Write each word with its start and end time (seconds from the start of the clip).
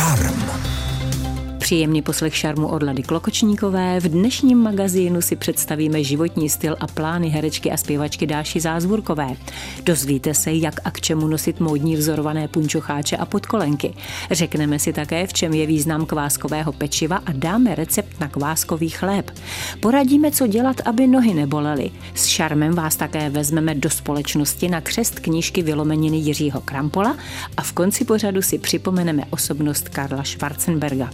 Šarm. 0.00 0.49
Příjemný 1.70 2.02
poslech 2.02 2.36
šarmu 2.36 2.68
od 2.68 2.82
Lady 2.82 3.02
Klokočníkové. 3.02 4.00
V 4.00 4.08
dnešním 4.08 4.58
magazínu 4.58 5.22
si 5.22 5.36
představíme 5.36 6.04
životní 6.04 6.48
styl 6.48 6.76
a 6.80 6.86
plány 6.86 7.28
herečky 7.28 7.70
a 7.70 7.76
zpěvačky 7.76 8.26
Dáši 8.26 8.60
Zázvurkové. 8.60 9.28
Dozvíte 9.82 10.34
se, 10.34 10.52
jak 10.52 10.80
a 10.84 10.90
k 10.90 11.00
čemu 11.00 11.28
nosit 11.28 11.60
módní 11.60 11.96
vzorované 11.96 12.48
punčocháče 12.48 13.16
a 13.16 13.26
podkolenky. 13.26 13.94
Řekneme 14.30 14.78
si 14.78 14.92
také, 14.92 15.26
v 15.26 15.32
čem 15.32 15.54
je 15.54 15.66
význam 15.66 16.06
kváskového 16.06 16.72
pečiva 16.72 17.16
a 17.16 17.32
dáme 17.32 17.74
recept 17.74 18.20
na 18.20 18.28
kváskový 18.28 18.88
chléb. 18.88 19.30
Poradíme, 19.80 20.30
co 20.30 20.46
dělat, 20.46 20.76
aby 20.84 21.06
nohy 21.06 21.34
nebolely. 21.34 21.90
S 22.14 22.26
šarmem 22.26 22.74
vás 22.74 22.96
také 22.96 23.30
vezmeme 23.30 23.74
do 23.74 23.90
společnosti 23.90 24.68
na 24.68 24.80
křest 24.80 25.20
knížky 25.20 25.62
Vylomeniny 25.62 26.16
Jiřího 26.16 26.60
Krampola 26.60 27.16
a 27.56 27.62
v 27.62 27.72
konci 27.72 28.04
pořadu 28.04 28.42
si 28.42 28.58
připomeneme 28.58 29.22
osobnost 29.30 29.88
Karla 29.88 30.24
Schwarzenberga. 30.24 31.10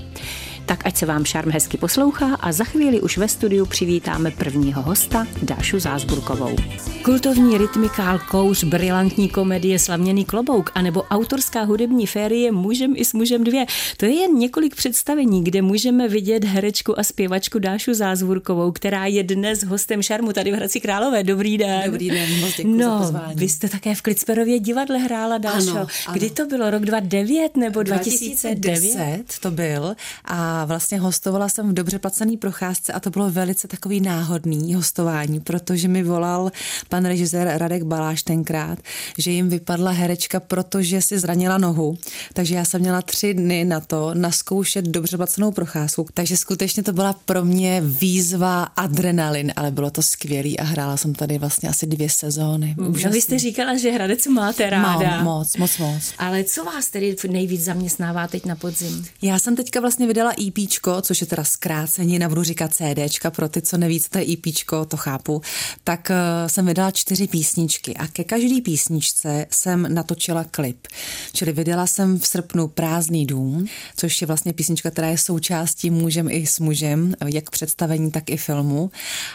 Tak 0.67 0.87
ať 0.87 0.97
se 0.97 1.07
vám 1.07 1.25
šarm 1.25 1.51
hezky 1.51 1.79
poslouchá 1.79 2.35
a 2.35 2.53
za 2.53 2.65
chvíli 2.65 3.01
už 3.01 3.19
ve 3.19 3.29
studiu 3.29 3.67
přivítáme 3.67 4.31
prvního 4.31 4.83
hosta, 4.83 5.27
Dášu 5.43 5.79
Zázburkovou. 5.79 6.57
Kultovní 7.03 7.59
rytmikál, 7.59 8.19
kouř, 8.31 8.65
brilantní 8.65 9.29
komedie, 9.29 9.79
slavněný 9.79 10.25
klobouk, 10.25 10.71
anebo 10.75 11.03
autorská 11.03 11.63
hudební 11.63 12.07
férie 12.07 12.53
Mužem 12.53 12.95
i 12.97 13.05
s 13.05 13.13
mužem 13.13 13.45
dvě. 13.45 13.67
To 13.97 14.07
je 14.07 14.15
jen 14.15 14.35
několik 14.35 14.75
představení, 14.75 15.45
kde 15.45 15.63
můžeme 15.63 16.09
vidět 16.09 16.45
herečku 16.45 16.99
a 16.99 17.03
zpěvačku 17.03 17.59
Dášu 17.59 17.95
Zázburkovou, 17.95 18.73
která 18.73 19.07
je 19.07 19.23
dnes 19.23 19.65
hostem 19.65 20.03
šarmu 20.03 20.33
tady 20.33 20.53
v 20.53 20.55
Hradci 20.55 20.81
Králové. 20.81 21.25
Dobrý 21.25 21.59
den. 21.59 21.83
Dobrý 21.85 22.11
den, 22.11 22.41
moc 22.41 22.61
no, 22.65 22.85
za 22.85 22.99
pozvání. 22.99 23.35
Vy 23.35 23.49
jste 23.49 23.69
také 23.69 23.95
v 23.95 24.03
Klicperově 24.03 24.59
divadle 24.59 24.99
hrála, 24.99 25.39
Dášo. 25.39 25.71
Ano, 25.71 25.87
ano. 26.07 26.15
Kdy 26.15 26.31
to 26.31 26.47
bylo? 26.47 26.71
Rok 26.71 26.83
2009 26.83 27.57
nebo 27.57 27.83
2010 27.83 28.55
2009? 28.55 29.35
to 29.41 29.51
byl 29.51 29.97
a 30.25 30.56
vlastně 30.65 31.01
hostovala 31.01 31.49
jsem 31.49 31.71
v 31.71 31.75
dobře 31.75 31.99
placený 31.99 32.37
procházce 32.37 32.93
a 32.93 33.01
to 33.01 33.11
bylo 33.11 33.31
velice 33.31 33.69
takový 33.69 34.01
náhodný 34.01 34.75
hostování, 34.75 35.41
protože 35.41 35.89
mi 35.89 36.03
volal 36.03 36.51
pan 36.89 37.05
režisér 37.05 37.53
Radek 37.57 37.83
Baláš 37.83 38.23
tenkrát, 38.23 38.79
že 39.19 39.31
jim 39.31 39.49
vypadla 39.49 39.91
herečka, 39.91 40.41
protože 40.41 41.03
si 41.03 41.19
zranila 41.19 41.59
nohu. 41.59 41.99
Takže 42.33 42.55
já 42.55 42.65
jsem 42.65 42.81
měla 42.81 43.03
tři 43.03 43.35
dny 43.35 43.65
na 43.65 43.81
to 43.81 44.15
naskoušet 44.15 44.85
dobře 44.85 45.17
placenou 45.17 45.53
procházku. 45.53 46.07
Takže 46.15 46.37
skutečně 46.37 46.83
to 46.83 46.93
byla 46.93 47.13
pro 47.25 47.45
mě 47.45 47.83
výzva 47.85 48.63
adrenalin, 48.63 49.53
ale 49.57 49.71
bylo 49.71 49.91
to 49.91 50.03
skvělý 50.03 50.59
a 50.59 50.65
hrála 50.65 50.97
jsem 50.97 51.15
tady 51.15 51.39
vlastně 51.39 51.69
asi 51.69 51.87
dvě 51.87 52.11
sezóny. 52.11 52.75
No, 52.79 52.91
vy 52.91 53.21
jste 53.21 53.39
říkala, 53.39 53.77
že 53.77 53.91
Hradec 53.91 54.27
máte 54.27 54.71
ráda. 54.71 55.11
Mám, 55.11 55.25
moc, 55.25 55.57
moc, 55.57 55.79
moc. 55.79 56.03
Ale 56.19 56.45
co 56.45 56.65
vás 56.65 56.91
tedy 56.91 57.17
nejvíc 57.31 57.65
zaměstnává 57.65 58.29
teď 58.29 58.45
na 58.45 58.57
podzim? 58.57 59.05
Já 59.23 59.39
jsem 59.39 59.57
teďka 59.57 59.81
vlastně 59.81 60.07
vydala 60.07 60.33
EP, 60.49 60.69
což 61.03 61.21
je 61.21 61.27
teda 61.27 61.45
zkrácení, 61.45 62.19
nebudu 62.19 62.43
říkat 62.43 62.75
CDčka, 62.75 63.31
pro 63.31 63.49
ty, 63.49 63.63
co 63.63 63.79
neví, 63.79 64.01
co 64.01 64.09
to 64.09 64.19
je 64.19 64.25
EP, 64.33 64.45
to 64.89 64.97
chápu, 64.97 65.43
tak 65.85 66.11
uh, 66.11 66.49
jsem 66.49 66.67
vydala 66.67 66.91
čtyři 66.91 67.27
písničky 67.27 67.97
a 67.97 68.07
ke 68.07 68.25
každé 68.25 68.61
písničce 68.61 69.47
jsem 69.51 69.95
natočila 69.95 70.45
klip. 70.45 70.87
Čili 71.33 71.53
vydala 71.53 71.87
jsem 71.87 72.19
v 72.19 72.27
srpnu 72.27 72.69
Prázdný 72.69 73.27
dům, 73.27 73.67
což 73.97 74.21
je 74.21 74.27
vlastně 74.27 74.53
písnička, 74.53 74.91
která 74.91 75.09
je 75.09 75.19
součástí 75.19 75.91
mužem 75.91 76.31
i 76.31 76.47
s 76.47 76.61
mužem, 76.61 77.15
jak 77.27 77.51
představení, 77.51 78.11
tak 78.11 78.31
i 78.31 78.37
filmu. 78.37 78.91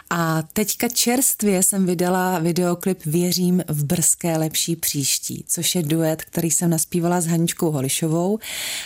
A 0.09 0.43
teďka 0.53 0.87
čerstvě 0.87 1.63
jsem 1.63 1.85
vydala 1.85 2.39
videoklip 2.39 3.05
Věřím 3.05 3.63
v 3.67 3.83
brzké 3.83 4.37
lepší 4.37 4.75
příští, 4.75 5.45
což 5.47 5.75
je 5.75 5.83
duet, 5.83 6.23
který 6.23 6.51
jsem 6.51 6.69
naspívala 6.69 7.21
s 7.21 7.27
Haničkou 7.27 7.71
Holišovou, 7.71 8.39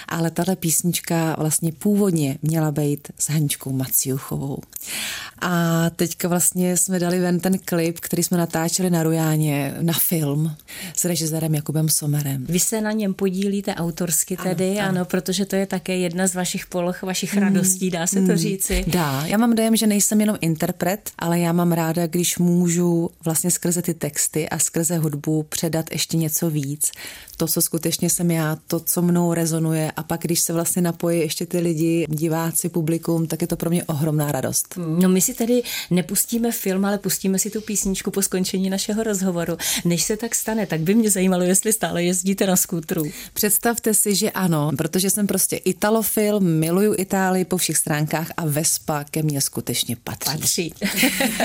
ale 0.07 0.31
tahle 0.31 0.55
písnička 0.55 1.35
vlastně 1.39 1.71
původně 1.71 2.14
měla 2.41 2.71
být 2.71 3.07
s 3.19 3.29
Haničkou 3.29 3.71
Maciuchovou. 3.71 4.57
A 5.41 5.89
teďka 5.89 6.27
vlastně 6.27 6.77
jsme 6.77 6.99
dali 6.99 7.19
ven 7.19 7.39
ten 7.39 7.57
klip, 7.65 7.99
který 7.99 8.23
jsme 8.23 8.37
natáčeli 8.37 8.89
na 8.89 9.03
Rujáně 9.03 9.73
na 9.81 9.93
film 9.93 10.55
s 10.95 11.05
režisérem 11.05 11.55
Jakubem 11.55 11.89
Somerem. 11.89 12.45
Vy 12.49 12.59
se 12.59 12.81
na 12.81 12.91
něm 12.91 13.13
podílíte 13.13 13.75
autorsky 13.75 14.37
tedy, 14.37 14.71
ano, 14.71 14.79
ano. 14.79 14.89
ano 14.89 15.05
protože 15.05 15.45
to 15.45 15.55
je 15.55 15.65
také 15.65 15.97
jedna 15.97 16.27
z 16.27 16.35
vašich 16.35 16.65
poloh, 16.65 17.01
vašich 17.01 17.35
mm, 17.35 17.41
radostí, 17.41 17.89
dá 17.89 18.07
se 18.07 18.19
mm, 18.19 18.27
to 18.27 18.37
říci. 18.37 18.85
Dá. 18.87 19.25
Já 19.25 19.37
mám 19.37 19.55
dojem, 19.55 19.75
že 19.75 19.87
nejsem 19.87 20.21
jenom 20.21 20.37
interpret, 20.41 21.11
ale 21.19 21.39
já 21.39 21.53
mám 21.53 21.71
ráda, 21.71 22.07
když 22.07 22.37
můžu 22.37 23.09
vlastně 23.25 23.51
skrze 23.51 23.81
ty 23.81 23.93
texty 23.93 24.49
a 24.49 24.59
skrze 24.59 24.97
hudbu 24.97 25.43
předat 25.43 25.91
ještě 25.91 26.17
něco 26.17 26.49
víc. 26.49 26.91
To, 27.37 27.47
co 27.47 27.61
skutečně 27.61 28.09
jsem 28.09 28.31
já, 28.31 28.57
to, 28.67 28.79
co 28.79 29.01
mnou 29.01 29.33
rezonuje 29.33 29.91
a 29.91 30.03
pak, 30.03 30.21
když 30.21 30.39
se 30.39 30.53
vlastně 30.53 30.81
napojí 30.81 31.19
ještě 31.19 31.45
ty 31.45 31.59
lidi, 31.59 32.05
diváci, 32.09 32.69
publikum, 32.69 33.27
tak 33.27 33.41
je 33.41 33.47
to 33.47 33.55
pro 33.55 33.69
mě 33.69 33.83
ohromná 33.83 34.31
radost. 34.31 34.75
No 34.77 35.09
my 35.09 35.21
si 35.21 35.33
tedy 35.33 35.61
nepustíme 35.91 36.51
film, 36.51 36.85
ale 36.85 36.97
pustíme 36.97 37.39
si 37.39 37.49
tu 37.49 37.61
písničku 37.61 38.11
po 38.11 38.21
skončení 38.21 38.69
našeho 38.69 39.03
rozhovoru. 39.03 39.57
Než 39.85 40.03
se 40.03 40.17
tak 40.17 40.35
stane, 40.35 40.65
tak 40.65 40.79
by 40.79 40.95
mě 40.95 41.09
zajímalo, 41.09 41.43
jestli 41.43 41.73
stále 41.73 42.03
jezdíte 42.03 42.47
na 42.47 42.55
skútru. 42.55 43.03
Představte 43.33 43.93
si, 43.93 44.15
že 44.15 44.31
ano, 44.31 44.71
protože 44.77 45.09
jsem 45.09 45.27
prostě 45.27 45.55
italofil, 45.55 46.39
miluju 46.39 46.95
Itálii 46.97 47.45
po 47.45 47.57
všech 47.57 47.77
stránkách 47.77 48.31
a 48.37 48.45
Vespa 48.45 49.03
ke 49.03 49.23
mně 49.23 49.41
skutečně 49.41 49.97
patří. 50.03 50.31
Patří. 50.31 50.73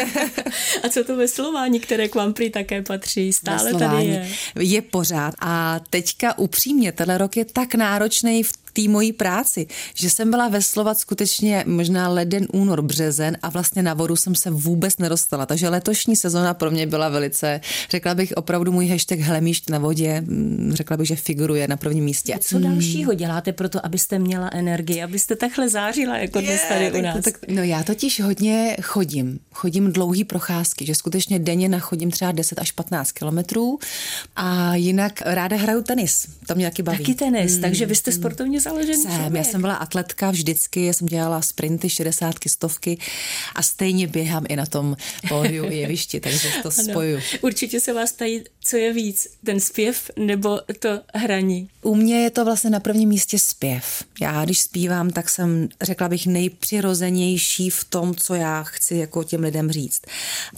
a 0.83 0.89
co 0.89 1.05
to 1.05 1.17
veslování, 1.17 1.81
které 1.81 2.09
k 2.09 2.15
vám 2.15 2.33
prý 2.33 2.51
také 2.51 2.83
patří? 2.83 3.33
Stále 3.33 3.65
veslování 3.65 4.13
tady 4.13 4.29
je. 4.57 4.75
Je 4.75 4.83
pořád 4.83 5.35
a 5.41 5.80
teďka 5.91 6.39
upřímně, 6.39 6.93
tenhle 6.93 7.19
rok 7.19 7.37
je 7.37 7.45
tak 7.45 7.75
náročný 7.75 8.43
v 8.43 8.53
té 8.71 8.89
mojí 8.89 9.13
práci, 9.13 9.67
že 9.95 10.11
jsem 10.11 10.31
byla 10.31 10.49
veslovat 10.49 10.99
skutečně 10.99 11.65
možná 11.67 12.09
leden, 12.09 12.47
únor, 12.53 12.83
březen 12.83 13.37
a 13.43 13.49
vlastně 13.49 13.83
na 13.83 13.95
vodu 13.95 14.17
jsem 14.17 14.35
se 14.35 14.51
vůbec 14.51 14.99
nedostala. 14.99 15.47
Takže 15.47 15.69
letošní 15.69 16.17
sezona 16.17 16.55
pro 16.55 16.71
mě 16.71 16.87
byla 16.87 17.09
velice, 17.09 17.61
řekla 17.91 18.15
bych 18.15 18.33
opravdu 18.37 18.73
můj 18.73 18.89
hashtag 18.89 19.19
hlemíšť 19.19 19.71
na 19.71 19.79
vodě, 19.79 20.21
mm, 20.21 20.71
řekla 20.75 20.97
bych, 20.97 21.09
že 21.09 21.17
figuruje 21.17 21.69
na 21.69 21.77
prvním 21.77 22.05
místě. 22.05 22.37
Co 22.41 22.59
dalšího 22.59 23.15
děláte 23.15 23.53
pro 23.53 23.69
to, 23.69 23.87
abyste 23.87 24.19
měla 24.19 24.51
energii, 24.53 25.03
abyste 25.03 25.37
takhle 25.37 25.69
zářila 25.69 26.19
jako 26.19 26.41
dnes 26.41 26.61
tady 26.69 26.93
u 26.93 27.03
nás? 27.03 27.25
Tak, 27.25 27.35
no 27.49 27.63
já 27.63 27.83
totiž 27.83 28.21
hodně 28.21 28.77
chodím. 28.83 29.39
Chodím 29.53 29.93
dlouhý 29.93 30.25
procházky, 30.25 30.87
že 30.87 30.95
skutečně 30.95 31.39
denně 31.39 31.69
nachodím 31.69 32.11
třeba 32.11 32.33
10 32.33 32.59
až 32.59 32.73
15 32.73 33.13
kilometrů 33.13 33.79
a 34.37 34.75
jinak 34.75 35.23
ráda 35.25 35.57
hraju 35.57 35.83
tenis. 35.83 36.27
To 36.47 36.55
mě 36.55 36.67
taky 36.67 36.83
baví. 36.83 36.99
Taky 36.99 37.15
tenis, 37.15 37.53
hmm. 37.53 37.63
takže 37.63 37.87
vy 37.87 37.95
jste 37.95 38.13
sportovně 38.13 38.60
založený 38.61 39.03
jsem, 39.03 39.13
člověk. 39.13 39.35
Já 39.35 39.45
jsem 39.45 39.61
byla 39.61 39.75
atletka 39.75 40.31
vždycky, 40.31 40.85
já 40.85 40.93
jsem 40.93 41.07
dělala 41.07 41.43
sprinty, 41.43 41.91
60 41.91 42.35
stovky 42.47 42.99
a 43.55 43.63
stejně 43.63 44.07
běhám 44.07 44.45
i 44.49 44.57
na 44.57 44.67
tom 44.67 44.97
pódiu 45.29 45.65
jevišti, 45.71 46.21
takže 46.21 46.49
to 46.63 46.71
spoju. 46.71 47.17
Ano. 47.17 47.25
Určitě 47.41 47.81
se 47.81 47.93
vás 47.93 48.13
tají, 48.13 48.45
co 48.61 48.77
je 48.77 48.93
víc, 48.93 49.29
ten 49.45 49.61
zpěv 49.61 50.11
nebo 50.17 50.61
to 50.79 51.01
hraní? 51.15 51.69
U 51.83 51.95
mě 51.95 52.23
je 52.23 52.31
to 52.31 52.45
vlastně 52.45 52.71
na 52.71 52.81
prvním 52.81 53.09
místě 53.09 53.39
zpěv. 53.39 54.05
Já 54.21 54.45
když 54.45 54.61
zpívám, 54.61 55.11
tak 55.11 55.29
jsem, 55.29 55.69
řekla 55.83 56.09
bych, 56.09 56.27
nejpřirozenější 56.27 57.71
v 57.71 57.85
tom, 57.85 58.15
co 58.15 58.35
já 58.35 58.63
chci 58.63 58.97
jako 58.97 59.25
těm 59.25 59.41
lidem 59.41 59.71
říct. 59.71 60.03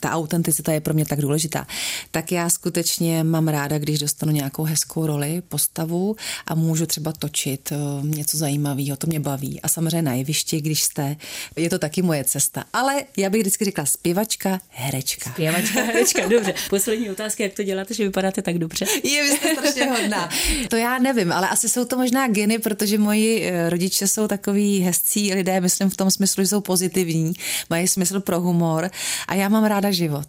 Ta 0.00 0.10
autenticita 0.10 0.72
je 0.72 0.80
pro 0.80 0.94
mě 0.94 1.06
tak 1.06 1.20
důležitá. 1.20 1.66
Tak 2.10 2.32
já 2.32 2.50
skutečně 2.50 3.24
mám 3.24 3.48
ráda, 3.48 3.78
když 3.78 3.98
dostanu 3.98 4.32
nějakou 4.32 4.64
hezkou 4.64 5.06
roli, 5.06 5.42
postavu 5.48 6.16
a 6.46 6.54
můžu 6.54 6.86
třeba 6.86 7.12
točit 7.12 7.72
eh, 7.72 7.76
něco 8.02 8.36
zajímavého, 8.36 8.96
to 8.96 9.06
mě 9.06 9.20
baví. 9.20 9.60
A 9.60 9.68
samozřejmě 9.68 10.02
na 10.02 10.14
jevišti, 10.14 10.60
když 10.60 10.82
jste, 10.82 11.16
je 11.56 11.70
to 11.70 11.78
taky 11.78 12.02
moje 12.02 12.24
cesta. 12.24 12.64
Ale 12.72 13.04
já 13.16 13.30
bych 13.30 13.40
vždycky 13.40 13.64
řekla 13.64 13.86
zpěvačka, 13.86 14.60
herečka. 14.68 15.30
Zpěvačka, 15.30 15.82
herečka, 15.82 16.28
dobře. 16.28 16.54
Poslední 16.70 17.10
otázka, 17.10 17.42
jak 17.42 17.52
to 17.52 17.62
děláte, 17.62 17.94
že 17.94 18.04
vypadáte 18.04 18.42
tak 18.42 18.58
dobře? 18.58 18.86
Je, 19.02 19.22
vy 19.22 19.36
jste 19.36 19.54
strašně 19.54 19.84
hodná. 19.84 20.28
To 20.68 20.76
já 20.76 20.98
nevím, 20.98 21.32
ale 21.32 21.48
asi 21.48 21.68
jsou 21.68 21.84
to 21.84 21.96
možná 21.96 22.28
geny, 22.28 22.58
protože 22.58 22.98
moji 22.98 23.44
eh, 23.44 23.70
rodiče 23.70 24.08
jsou 24.08 24.28
takový 24.28 24.80
hezcí 24.80 25.34
lidé, 25.34 25.60
myslím 25.60 25.90
v 25.90 25.96
tom 25.96 26.10
smyslu, 26.10 26.42
že 26.42 26.48
jsou 26.48 26.60
pozitivní, 26.60 27.32
mají 27.70 27.88
smysl 27.88 28.20
pro 28.20 28.40
humor 28.40 28.90
a 29.28 29.34
já 29.34 29.48
mám 29.48 29.64
ráda 29.64 29.90
život. 29.90 30.28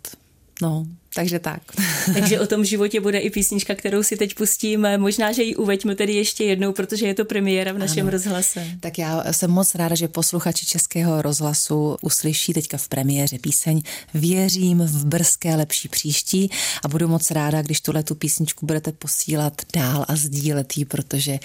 No, 0.61 0.85
takže 1.15 1.39
tak. 1.39 1.61
Takže 2.13 2.39
o 2.39 2.47
tom 2.47 2.65
životě 2.65 3.01
bude 3.01 3.19
i 3.19 3.29
písnička, 3.29 3.75
kterou 3.75 4.03
si 4.03 4.17
teď 4.17 4.35
pustíme. 4.35 4.97
Možná, 4.97 5.31
že 5.31 5.43
ji 5.43 5.55
uveďme 5.55 5.95
tedy 5.95 6.13
ještě 6.13 6.43
jednou, 6.43 6.73
protože 6.73 7.07
je 7.07 7.13
to 7.13 7.25
premiéra 7.25 7.73
v 7.73 7.77
našem 7.77 8.01
ano. 8.01 8.11
rozhlase. 8.11 8.67
Tak 8.79 8.97
já 8.97 9.23
jsem 9.31 9.51
moc 9.51 9.75
ráda, 9.75 9.95
že 9.95 10.07
posluchači 10.07 10.65
Českého 10.65 11.21
rozhlasu 11.21 11.97
uslyší 12.01 12.53
teďka 12.53 12.77
v 12.77 12.87
premiéře 12.87 13.39
píseň 13.39 13.81
Věřím 14.13 14.79
v 14.79 15.05
brzké 15.05 15.55
lepší 15.55 15.87
příští 15.87 16.49
a 16.83 16.87
budu 16.87 17.07
moc 17.07 17.31
ráda, 17.31 17.61
když 17.61 17.81
tuhle 17.81 18.03
tu 18.03 18.15
písničku 18.15 18.65
budete 18.65 18.91
posílat 18.91 19.61
dál 19.73 20.05
a 20.07 20.15
sdílet 20.15 20.77
ji, 20.77 20.85
protože 20.85 21.39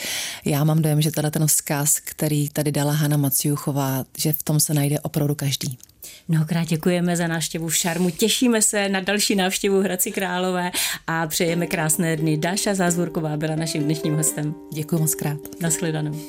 já 0.45 0.65
mám 0.65 0.83
dojem, 0.83 1.03
že 1.03 1.11
tenhle 1.11 1.31
ten 1.31 1.47
vzkaz, 1.47 2.01
který 2.05 2.49
tady 2.49 2.73
dala 2.73 2.93
Hana 2.93 3.17
Maciuchová, 3.17 4.05
že 4.19 4.33
v 4.33 4.43
tom 4.43 4.61
se 4.61 4.75
najde 4.75 5.01
opravdu 5.01 5.35
každý. 5.35 5.79
Mnohokrát 6.29 6.65
děkujeme 6.65 7.17
za 7.17 7.27
návštěvu 7.27 7.69
v 7.69 7.77
Šarmu, 7.77 8.11
těšíme 8.11 8.63
se 8.63 8.89
na 8.89 9.01
další 9.01 9.35
návštěvu 9.35 9.81
Hradci 9.81 10.13
Králové 10.13 10.71
a 11.07 11.27
přejeme 11.27 11.67
krásné 11.67 12.17
dny. 12.17 12.37
Dáša 12.37 12.75
Zázvorková 12.75 13.37
byla 13.37 13.57
naším 13.57 13.85
dnešním 13.85 14.17
hostem. 14.17 14.55
Děkuji 14.73 14.99
moc 14.99 15.15
krát. 15.15 15.39
Naschledanou. 15.61 16.21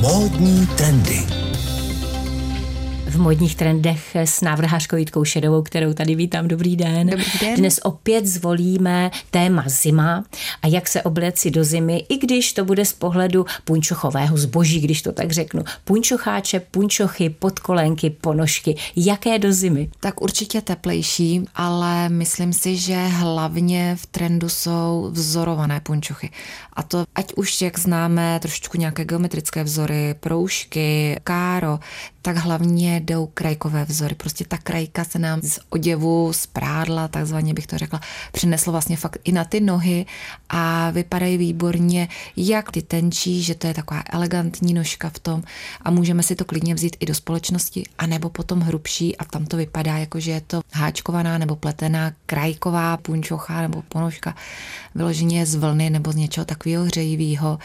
Módní 0.00 0.66
trendy 0.66 1.18
v 3.06 3.18
modních 3.18 3.56
trendech 3.56 4.16
s 4.16 4.40
návrhářkou 4.40 4.96
Jitkou 4.96 5.24
Šedovou, 5.24 5.62
kterou 5.62 5.92
tady 5.92 6.14
vítám. 6.14 6.48
Dobrý 6.48 6.76
den. 6.76 7.06
Dobrý 7.06 7.24
den. 7.40 7.54
Dnes 7.56 7.80
opět 7.82 8.26
zvolíme 8.26 9.10
téma 9.30 9.64
zima 9.66 10.24
a 10.62 10.66
jak 10.66 10.88
se 10.88 11.02
obléci 11.02 11.50
do 11.50 11.64
zimy, 11.64 12.04
i 12.08 12.18
když 12.18 12.52
to 12.52 12.64
bude 12.64 12.84
z 12.84 12.92
pohledu 12.92 13.46
punčochového 13.64 14.36
zboží, 14.36 14.80
když 14.80 15.02
to 15.02 15.12
tak 15.12 15.32
řeknu. 15.32 15.64
Punčocháče, 15.84 16.60
punčochy, 16.60 17.30
podkolenky, 17.30 18.10
ponožky. 18.10 18.76
Jaké 18.96 19.38
do 19.38 19.52
zimy? 19.52 19.90
Tak 20.00 20.22
určitě 20.22 20.60
teplejší, 20.60 21.44
ale 21.54 22.08
myslím 22.08 22.52
si, 22.52 22.76
že 22.76 23.06
hlavně 23.06 23.96
v 24.00 24.06
trendu 24.06 24.48
jsou 24.48 25.08
vzorované 25.12 25.80
punčochy. 25.80 26.30
A 26.72 26.82
to 26.82 27.04
ať 27.14 27.32
už, 27.36 27.62
jak 27.62 27.78
známe, 27.78 28.38
trošičku 28.42 28.78
nějaké 28.78 29.04
geometrické 29.04 29.64
vzory, 29.64 30.14
proužky, 30.20 31.16
káro, 31.24 31.78
tak 32.24 32.36
hlavně 32.36 33.00
jdou 33.00 33.26
krajkové 33.26 33.84
vzory. 33.84 34.14
Prostě 34.14 34.44
ta 34.44 34.58
krajka 34.58 35.04
se 35.04 35.18
nám 35.18 35.42
z 35.42 35.58
oděvu, 35.68 36.32
z 36.32 36.46
prádla, 36.46 37.08
takzvaně 37.08 37.54
bych 37.54 37.66
to 37.66 37.78
řekla, 37.78 38.00
přineslo 38.32 38.72
vlastně 38.72 38.96
fakt 38.96 39.18
i 39.24 39.32
na 39.32 39.44
ty 39.44 39.60
nohy 39.60 40.06
a 40.48 40.90
vypadají 40.90 41.38
výborně, 41.38 42.08
jak 42.36 42.70
ty 42.70 42.82
tenčí, 42.82 43.42
že 43.42 43.54
to 43.54 43.66
je 43.66 43.74
taková 43.74 44.02
elegantní 44.10 44.74
nožka 44.74 45.10
v 45.10 45.18
tom 45.18 45.42
a 45.82 45.90
můžeme 45.90 46.22
si 46.22 46.36
to 46.36 46.44
klidně 46.44 46.74
vzít 46.74 46.96
i 47.00 47.06
do 47.06 47.14
společnosti, 47.14 47.82
anebo 47.98 48.30
potom 48.30 48.60
hrubší 48.60 49.16
a 49.16 49.24
tam 49.24 49.46
to 49.46 49.56
vypadá 49.56 49.98
jako, 49.98 50.20
že 50.20 50.30
je 50.30 50.40
to 50.40 50.60
háčkovaná 50.72 51.38
nebo 51.38 51.56
pletená 51.56 52.12
krajková 52.26 52.96
punčocha 52.96 53.60
nebo 53.60 53.82
ponožka 53.82 54.34
vyloženě 54.94 55.46
z 55.46 55.54
vlny 55.54 55.90
nebo 55.90 56.12
z 56.12 56.16
něčeho 56.16 56.44
takového 56.44 56.84
hřejivého 56.84 57.58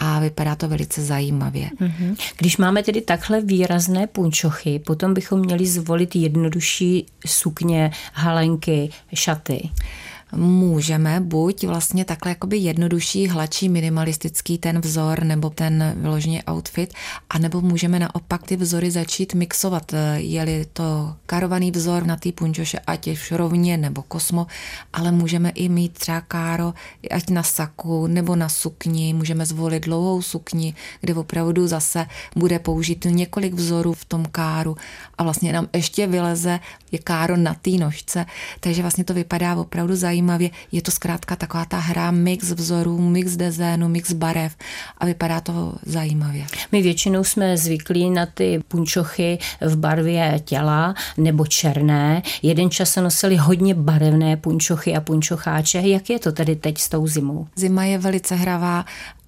a 0.00 0.20
vypadá 0.20 0.54
to 0.54 0.68
velice 0.68 1.02
zajímavě. 1.02 1.70
Mhm. 1.80 2.16
Když 2.38 2.56
máme 2.56 2.82
tedy 2.82 3.00
takhle 3.00 3.40
výrazné 3.40 4.06
punčochy, 4.06 4.78
potom 4.78 5.14
bychom 5.14 5.40
měli 5.40 5.66
zvolit 5.66 6.16
jednodušší 6.16 7.06
sukně, 7.26 7.90
halenky, 8.12 8.90
šaty 9.14 9.70
můžeme 10.36 11.20
buď 11.20 11.64
vlastně 11.64 12.04
takhle 12.04 12.30
jakoby 12.30 12.56
jednodušší, 12.56 13.28
hladší, 13.28 13.68
minimalistický 13.68 14.58
ten 14.58 14.80
vzor 14.80 15.24
nebo 15.24 15.50
ten 15.50 15.94
vyloženě 15.96 16.42
outfit, 16.50 16.94
anebo 17.30 17.60
můžeme 17.60 17.98
naopak 17.98 18.42
ty 18.42 18.56
vzory 18.56 18.90
začít 18.90 19.34
mixovat. 19.34 19.94
Je-li 20.14 20.66
to 20.72 21.14
karovaný 21.26 21.70
vzor 21.70 22.06
na 22.06 22.16
té 22.16 22.32
punčoše, 22.32 22.78
ať 22.86 23.06
je 23.06 23.16
šrovně 23.16 23.76
nebo 23.76 24.02
kosmo, 24.02 24.46
ale 24.92 25.12
můžeme 25.12 25.50
i 25.50 25.68
mít 25.68 25.92
třeba 25.92 26.20
káro, 26.20 26.74
ať 27.10 27.30
na 27.30 27.42
saku 27.42 28.06
nebo 28.06 28.36
na 28.36 28.48
sukni, 28.48 29.14
můžeme 29.14 29.46
zvolit 29.46 29.84
dlouhou 29.84 30.22
sukni, 30.22 30.74
kde 31.00 31.14
opravdu 31.14 31.66
zase 31.66 32.06
bude 32.36 32.58
použít 32.58 33.06
několik 33.10 33.54
vzorů 33.54 33.92
v 33.92 34.04
tom 34.04 34.26
káru 34.32 34.76
a 35.18 35.22
vlastně 35.22 35.52
nám 35.52 35.68
ještě 35.72 36.06
vyleze 36.06 36.60
je 36.92 36.98
káro 36.98 37.36
na 37.36 37.54
té 37.54 37.70
nožce, 37.70 38.26
takže 38.60 38.82
vlastně 38.82 39.04
to 39.04 39.14
vypadá 39.14 39.56
opravdu 39.56 39.96
zajímavě. 39.96 40.50
Je 40.72 40.82
to 40.82 40.90
zkrátka 40.90 41.36
taková 41.36 41.64
ta 41.64 41.78
hra 41.78 42.10
mix 42.10 42.50
vzorů, 42.50 42.98
mix 42.98 43.36
dezénu, 43.36 43.88
mix 43.88 44.12
barev 44.12 44.56
a 44.98 45.06
vypadá 45.06 45.40
to 45.40 45.74
zajímavě. 45.86 46.46
My 46.72 46.82
většinou 46.82 47.24
jsme 47.24 47.56
zvyklí 47.56 48.10
na 48.10 48.26
ty 48.26 48.60
punčochy 48.68 49.38
v 49.60 49.76
barvě 49.76 50.40
těla 50.44 50.94
nebo 51.16 51.46
černé. 51.46 52.22
Jeden 52.42 52.70
čas 52.70 52.90
se 52.90 53.00
nosili 53.00 53.36
hodně 53.36 53.74
barevné 53.74 54.36
punčochy 54.36 54.96
a 54.96 55.00
punčocháče. 55.00 55.78
Jak 55.78 56.10
je 56.10 56.18
to 56.18 56.32
tedy 56.32 56.56
teď 56.56 56.78
s 56.78 56.88
tou 56.88 57.06
zimou? 57.06 57.46
Zima 57.56 57.84
je 57.84 57.98
velice 57.98 58.34
hravá 58.34 58.84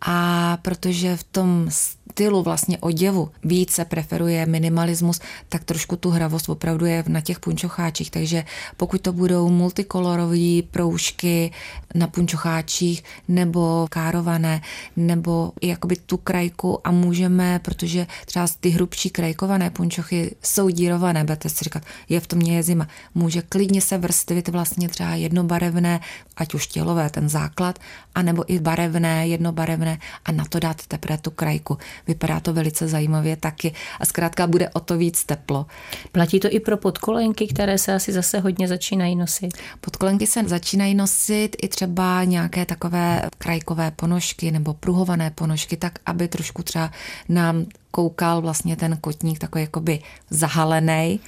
a 0.07 0.59
protože 0.63 1.17
v 1.17 1.25
tom 1.25 1.67
stylu 2.13 2.43
vlastně 2.43 2.79
oděvu 2.79 3.31
více 3.45 3.85
preferuje 3.85 4.47
minimalismus, 4.47 5.21
tak 5.49 5.65
trošku 5.65 5.97
tu 5.97 6.11
hravost 6.11 6.49
opravdu 6.49 6.87
je 6.87 7.05
na 7.09 7.21
těch 7.21 7.41
punčocháčích, 7.41 8.11
takže 8.11 8.45
pokud 8.77 9.01
to 9.01 9.13
budou 9.13 9.49
multikolorové 9.49 10.63
proužky 10.71 11.51
na 11.95 12.07
punčocháčích 12.07 13.05
nebo 13.29 13.87
kárované, 13.91 14.61
nebo 14.97 15.53
jakoby 15.63 15.97
tu 15.97 16.17
krajku 16.17 16.87
a 16.87 16.91
můžeme, 16.91 17.59
protože 17.59 18.07
třeba 18.27 18.47
ty 18.61 18.69
hrubší 18.69 19.11
krajkované 19.11 19.71
punčochy 19.71 20.37
jsou 20.43 20.69
dírované, 20.69 21.25
budete 21.25 21.49
si 21.49 21.65
říkat, 21.65 21.83
je 22.09 22.21
v 22.21 22.27
tom 22.27 22.41
je 22.41 22.63
zima, 22.63 22.89
může 23.15 23.43
klidně 23.43 23.81
se 23.81 23.99
vrstvit 23.99 24.49
vlastně 24.49 24.89
třeba 24.89 25.15
jednobarevné, 25.15 26.01
ať 26.37 26.55
už 26.55 26.67
tělové, 26.67 27.11
ten 27.11 27.29
základ, 27.29 27.79
anebo 28.15 28.53
i 28.53 28.59
barevné, 28.59 29.29
jednobarevné 29.29 29.99
a 30.25 30.33
na 30.33 30.45
to 30.45 30.59
dát 30.59 30.87
teprve 30.87 31.19
tu 31.19 31.31
krajku. 31.31 31.79
Vypadá 32.07 32.41
to 32.41 32.53
velice 32.53 32.89
zajímavě 32.89 33.37
taky 33.37 33.73
a 34.01 34.07
zkrátka 34.07 34.47
bude 34.47 34.69
o 34.69 34.81
to 34.81 34.99
víc 34.99 35.25
teplo. 35.25 35.67
Platí 36.13 36.41
to 36.41 36.49
i 36.51 36.61
pro 36.61 36.77
podkolenky, 36.77 37.47
které 37.47 37.79
se 37.79 37.95
asi 37.95 38.13
zase 38.13 38.39
hodně 38.39 38.69
začínají 38.69 39.17
nosit? 39.17 39.59
Podkolenky 39.81 40.27
se 40.27 40.43
začínají 40.47 40.95
nosit 40.95 41.57
i 41.63 41.69
třeba 41.69 42.25
nějaké 42.25 42.67
takové 42.67 43.23
krajkové 43.39 43.91
ponožky 43.91 44.51
nebo 44.51 44.75
pruhované 44.75 45.31
ponožky, 45.31 45.77
tak 45.77 45.99
aby 46.07 46.29
trošku 46.29 46.63
třeba 46.63 46.91
nám 47.29 47.67
koukal 47.91 48.41
vlastně 48.41 48.77
ten 48.77 48.97
kotník 48.97 49.39
takový 49.39 49.63
jakoby 49.65 49.99
zahalený 50.31 51.21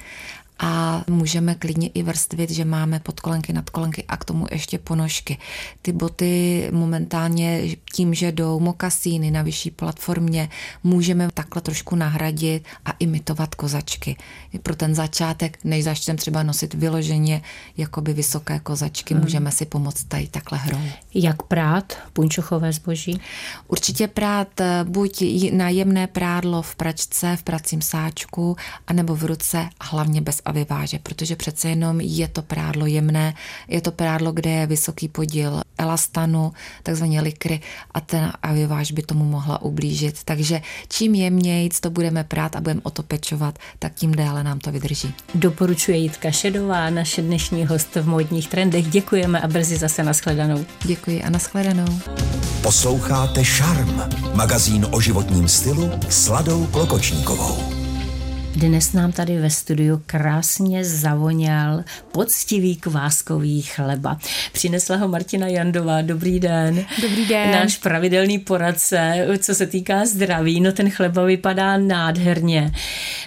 a 0.59 1.03
můžeme 1.09 1.55
klidně 1.55 1.87
i 1.87 2.03
vrstvit, 2.03 2.49
že 2.49 2.65
máme 2.65 2.99
podkolenky, 2.99 3.53
nadkolenky 3.53 4.03
a 4.07 4.17
k 4.17 4.25
tomu 4.25 4.47
ještě 4.51 4.79
ponožky. 4.79 5.37
Ty 5.81 5.91
boty 5.91 6.67
momentálně 6.71 7.61
tím, 7.93 8.13
že 8.13 8.31
jdou 8.31 8.59
mokasíny 8.59 9.31
na 9.31 9.41
vyšší 9.41 9.71
platformě, 9.71 10.49
můžeme 10.83 11.29
takhle 11.33 11.61
trošku 11.61 11.95
nahradit 11.95 12.63
a 12.85 12.91
imitovat 12.99 13.55
kozačky. 13.55 14.17
Pro 14.63 14.75
ten 14.75 14.95
začátek, 14.95 15.57
než 15.63 15.83
začneme 15.83 16.17
třeba 16.17 16.43
nosit 16.43 16.73
vyloženě 16.73 17.41
jakoby 17.77 18.13
vysoké 18.13 18.59
kozačky, 18.59 19.13
hmm. 19.13 19.23
můžeme 19.23 19.51
si 19.51 19.65
pomoct 19.65 20.03
tady 20.03 20.27
takhle 20.27 20.57
hrou. 20.57 20.79
Jak 21.13 21.43
prát 21.43 21.93
punčochové 22.13 22.73
zboží? 22.73 23.21
Určitě 23.67 24.07
prát 24.07 24.61
eh, 24.61 24.83
buď 24.83 25.23
na 25.51 25.69
jemné 25.69 26.07
prádlo 26.07 26.61
v 26.61 26.75
pračce, 26.75 27.35
v 27.35 27.43
pracím 27.43 27.81
sáčku, 27.81 28.55
anebo 28.87 29.15
v 29.15 29.23
ruce 29.23 29.69
a 29.79 29.85
hlavně 29.85 30.21
bez 30.21 30.41
aviváže, 30.45 30.99
protože 30.99 31.35
přece 31.35 31.69
jenom 31.69 32.01
je 32.01 32.27
to 32.27 32.41
prádlo 32.41 32.85
jemné, 32.85 33.33
je 33.67 33.81
to 33.81 33.91
prádlo, 33.91 34.31
kde 34.31 34.49
je 34.49 34.67
vysoký 34.67 35.07
podíl 35.07 35.61
elastanu, 35.77 36.53
takzvaně 36.83 37.21
likry 37.21 37.59
a 37.93 38.01
ten 38.01 38.31
aviváž 38.43 38.91
by 38.91 39.01
tomu 39.01 39.25
mohla 39.25 39.61
ublížit. 39.61 40.19
Takže 40.25 40.61
čím 40.89 41.15
jemněji 41.15 41.69
to 41.81 41.89
budeme 41.89 42.23
prát 42.23 42.55
a 42.55 42.61
budeme 42.61 42.81
o 42.83 42.89
to 42.89 43.03
pečovat, 43.03 43.59
tak 43.79 43.93
tím 43.93 44.11
déle 44.11 44.43
nám 44.43 44.59
to 44.59 44.71
vydrží. 44.71 45.13
Doporučuje 45.35 45.97
Jitka 45.97 46.31
Šedová, 46.31 46.89
naše 46.89 47.21
dnešní 47.21 47.65
host 47.65 47.95
v 47.95 48.07
módních 48.07 48.47
trendech. 48.47 48.87
Děkujeme 48.87 49.41
a 49.41 49.47
brzy 49.47 49.77
zase 49.77 50.03
nashledanou. 50.03 50.65
Děkuji 50.83 51.23
a 51.23 51.29
nashledanou. 51.29 51.99
Posloucháte 52.61 53.45
Šarm, 53.45 54.01
magazín 54.33 54.87
o 54.91 55.01
životním 55.01 55.47
stylu 55.47 55.91
s 56.09 56.27
Ladou 56.27 56.65
Klokočníkovou. 56.65 57.84
Dnes 58.55 58.93
nám 58.93 59.11
tady 59.11 59.39
ve 59.39 59.49
studiu 59.49 60.01
krásně 60.05 60.85
zavoněl 60.85 61.83
poctivý 62.11 62.75
kváskový 62.75 63.61
chleba. 63.61 64.17
Přinesla 64.51 64.95
ho 64.95 65.07
Martina 65.07 65.47
Jandová. 65.47 66.01
Dobrý 66.01 66.39
den. 66.39 66.85
Dobrý 67.01 67.25
den. 67.25 67.51
Náš 67.51 67.77
pravidelný 67.77 68.39
poradce, 68.39 69.27
co 69.39 69.55
se 69.55 69.67
týká 69.67 70.05
zdraví. 70.05 70.61
No 70.61 70.71
ten 70.71 70.89
chleba 70.89 71.23
vypadá 71.23 71.77
nádherně. 71.77 72.71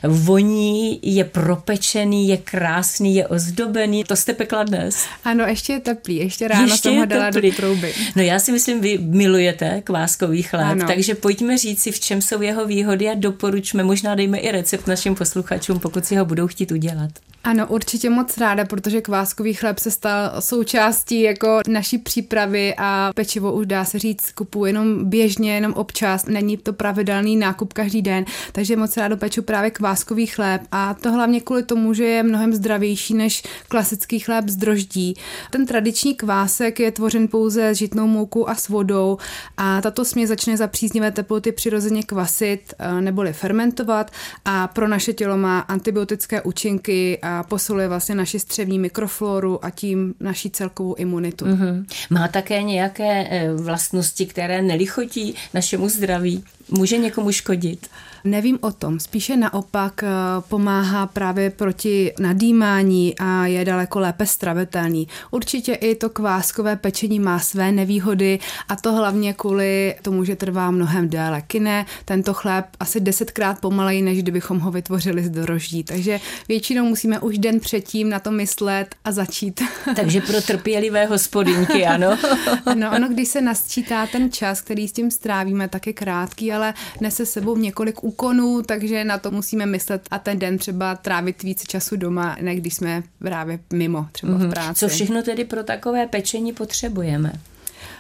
Voní, 0.03 1.01
je 1.03 1.25
propečený, 1.25 2.29
je 2.29 2.37
krásný, 2.37 3.15
je 3.15 3.27
ozdobený. 3.27 4.05
To 4.05 4.17
jste 4.17 4.35
pekla 4.35 4.65
dnes? 4.65 5.07
Ano, 5.25 5.45
ještě 5.45 5.73
je 5.73 5.81
teplý. 5.81 6.17
Ještě 6.17 6.49
ráno 6.49 6.63
ještě 6.63 6.89
jsem 6.89 6.99
ho 6.99 7.05
dala 7.05 7.31
teplý. 7.31 7.51
do 7.51 7.57
trouby. 7.57 7.95
No 8.17 8.23
já 8.23 8.39
si 8.39 8.53
myslím, 8.53 8.81
vy 8.81 8.99
milujete 8.99 9.83
kváskový 9.85 10.43
chléb, 10.43 10.67
ano. 10.67 10.87
takže 10.87 11.15
pojďme 11.15 11.59
říct 11.59 11.83
si, 11.83 11.93
v 11.93 12.01
čem 12.01 12.23
jsou 12.23 12.43
jeho 12.43 12.67
výhody 12.67 13.09
a 13.09 13.15
doporučme, 13.15 13.85
možná 13.85 14.15
dejme 14.15 14.39
i 14.39 14.53
recept 14.53 14.87
našim 14.87 15.18
posluchačům, 15.19 15.81
pokud 15.81 16.05
si 16.05 16.17
ho 16.17 16.25
budou 16.25 16.47
chtít 16.47 16.73
udělat. 16.73 17.11
Ano, 17.45 17.67
určitě 17.67 18.11
moc 18.11 18.39
ráda, 18.39 18.65
protože 18.65 19.01
kváskový 19.01 19.55
chléb 19.55 19.79
se 19.79 19.91
stal 19.91 20.33
součástí 20.41 21.21
jako 21.21 21.61
naší 21.69 21.99
přípravy 21.99 22.75
a 22.79 23.11
pečivo 23.15 23.53
už 23.53 23.67
dá 23.67 23.85
se 23.85 23.99
říct 23.99 24.33
kupu 24.33 24.67
jenom 24.67 25.05
běžně, 25.05 25.55
jenom 25.55 25.73
občas, 25.73 26.27
není 26.27 26.57
to 26.57 26.73
pravidelný 26.73 27.37
nákup 27.37 27.73
každý 27.73 28.03
den, 28.03 28.25
takže 28.53 28.77
moc 28.77 28.97
ráda 28.97 29.17
peču 29.17 29.43
právě 29.43 29.71
kváskový 29.71 30.27
chléb 30.27 30.63
a 30.73 30.95
to 30.95 31.13
hlavně 31.13 31.41
kvůli 31.41 31.63
tomu, 31.63 31.95
že 31.95 32.05
je 32.05 32.23
mnohem 32.23 32.53
zdravější 32.53 33.15
než 33.15 33.43
klasický 33.69 34.19
chléb 34.19 34.49
z 34.49 34.57
droždí. 34.57 35.15
Ten 35.51 35.67
tradiční 35.67 36.15
kvásek 36.15 36.81
je 36.81 36.93
tvořen 36.93 37.29
pouze 37.29 37.71
s 37.71 37.79
žitnou 37.79 38.07
moukou 38.07 38.49
a 38.49 38.55
s 38.55 38.69
vodou 38.69 39.19
a 39.57 39.81
tato 39.81 40.05
směs 40.05 40.29
začne 40.29 40.57
za 40.57 40.67
příznivé 40.67 41.11
teploty 41.11 41.53
přirozeně 41.53 42.03
kvasit 42.03 42.75
eh, 42.79 43.01
neboli 43.01 43.33
fermentovat 43.33 44.11
a 44.45 44.67
pro 44.67 44.89
naše 44.89 45.08
tělo 45.13 45.37
má 45.37 45.61
antibiotické 45.61 46.43
účinky 46.43 47.19
a 47.23 47.43
posiluje 47.43 47.89
vlastně 47.89 48.15
naši 48.15 48.39
střevní 48.39 48.79
mikrofloru 48.79 49.65
a 49.65 49.71
tím 49.71 50.15
naší 50.21 50.51
celkovou 50.51 50.95
imunitu. 50.95 51.45
Mm-hmm. 51.45 51.85
Má 52.11 52.29
také 52.29 52.63
nějaké 52.63 53.27
eh, 53.31 53.55
vlastnosti, 53.55 54.27
které 54.27 54.63
nelichotí 54.63 55.35
našemu 55.55 55.89
zdraví? 55.89 56.45
Může 56.71 56.99
někomu 56.99 57.33
škodit? 57.33 57.89
Nevím 58.25 58.59
o 58.61 58.73
tom, 58.73 59.01
spíše 59.01 59.37
naopak 59.37 60.03
eh, 60.03 60.09
pomáhá 60.49 61.07
právě 61.07 61.51
proti 61.51 62.13
nadýmání 62.21 63.15
a 63.19 63.47
je 63.47 63.65
daleko 63.65 64.01
lépe 64.01 64.27
stravitelný. 64.27 65.09
Určitě 65.31 65.75
i 65.75 65.95
to 65.95 66.11
kváskové 66.11 66.77
pečení 66.77 67.21
má 67.21 67.39
své 67.39 67.73
nevýhody 67.73 68.39
a 68.69 68.77
to 68.77 68.93
hlavně 68.93 69.35
kvůli 69.35 69.95
tomu, 70.03 70.25
že 70.25 70.37
trvá 70.37 70.71
mnohem 70.71 71.09
déle. 71.09 71.43
Kine, 71.47 71.87
tento 72.05 72.35
chléb 72.35 72.65
asi 72.81 73.01
desetkrát 73.01 73.61
pomaleji, 73.61 74.03
než 74.03 74.19
kdybychom 74.19 74.59
ho 74.59 74.71
vytvořili 74.71 74.98
z 75.01 75.31
doroždí. 75.31 75.85
Takže 75.85 76.21
většinou 76.49 76.85
musíme 76.85 77.21
už 77.21 77.39
den 77.39 77.61
předtím 77.61 78.09
na 78.09 78.21
to 78.21 78.31
myslet 78.31 78.95
a 79.05 79.13
začít. 79.13 79.63
Takže 79.97 80.21
pro 80.21 80.43
trpělivé 80.43 81.07
hospodinky, 81.07 81.87
ano. 81.87 82.19
no, 82.75 82.91
ono, 82.97 83.09
když 83.09 83.29
se 83.29 83.41
nasčítá 83.41 84.07
ten 84.07 84.33
čas, 84.33 84.61
který 84.61 84.89
s 84.89 84.93
tím 84.93 85.11
strávíme, 85.11 85.69
tak 85.69 85.87
je 85.87 85.93
krátký, 85.93 86.53
ale 86.53 86.75
nese 87.01 87.27
sebou 87.27 87.57
několik 87.57 88.05
úkonů, 88.05 88.63
takže 88.63 89.05
na 89.05 89.19
to 89.19 89.31
musíme 89.31 89.67
myslet 89.67 90.03
a 90.11 90.19
ten 90.19 90.39
den 90.39 90.59
třeba 90.59 90.95
trávit 90.95 91.43
víc 91.43 91.63
času 91.63 91.97
doma, 91.97 92.37
ne 92.41 92.57
když 92.57 92.75
jsme 92.75 93.03
právě 93.19 93.59
mimo, 93.73 94.07
třeba 94.13 94.33
mm-hmm. 94.33 94.37
v 94.37 94.43
mhm. 94.43 94.51
práci. 94.51 94.79
Co 94.79 94.89
všechno 94.89 95.23
tedy 95.23 95.45
pro 95.45 95.63
takové 95.63 96.07
pečení 96.07 96.53
potřebujeme? 96.53 97.33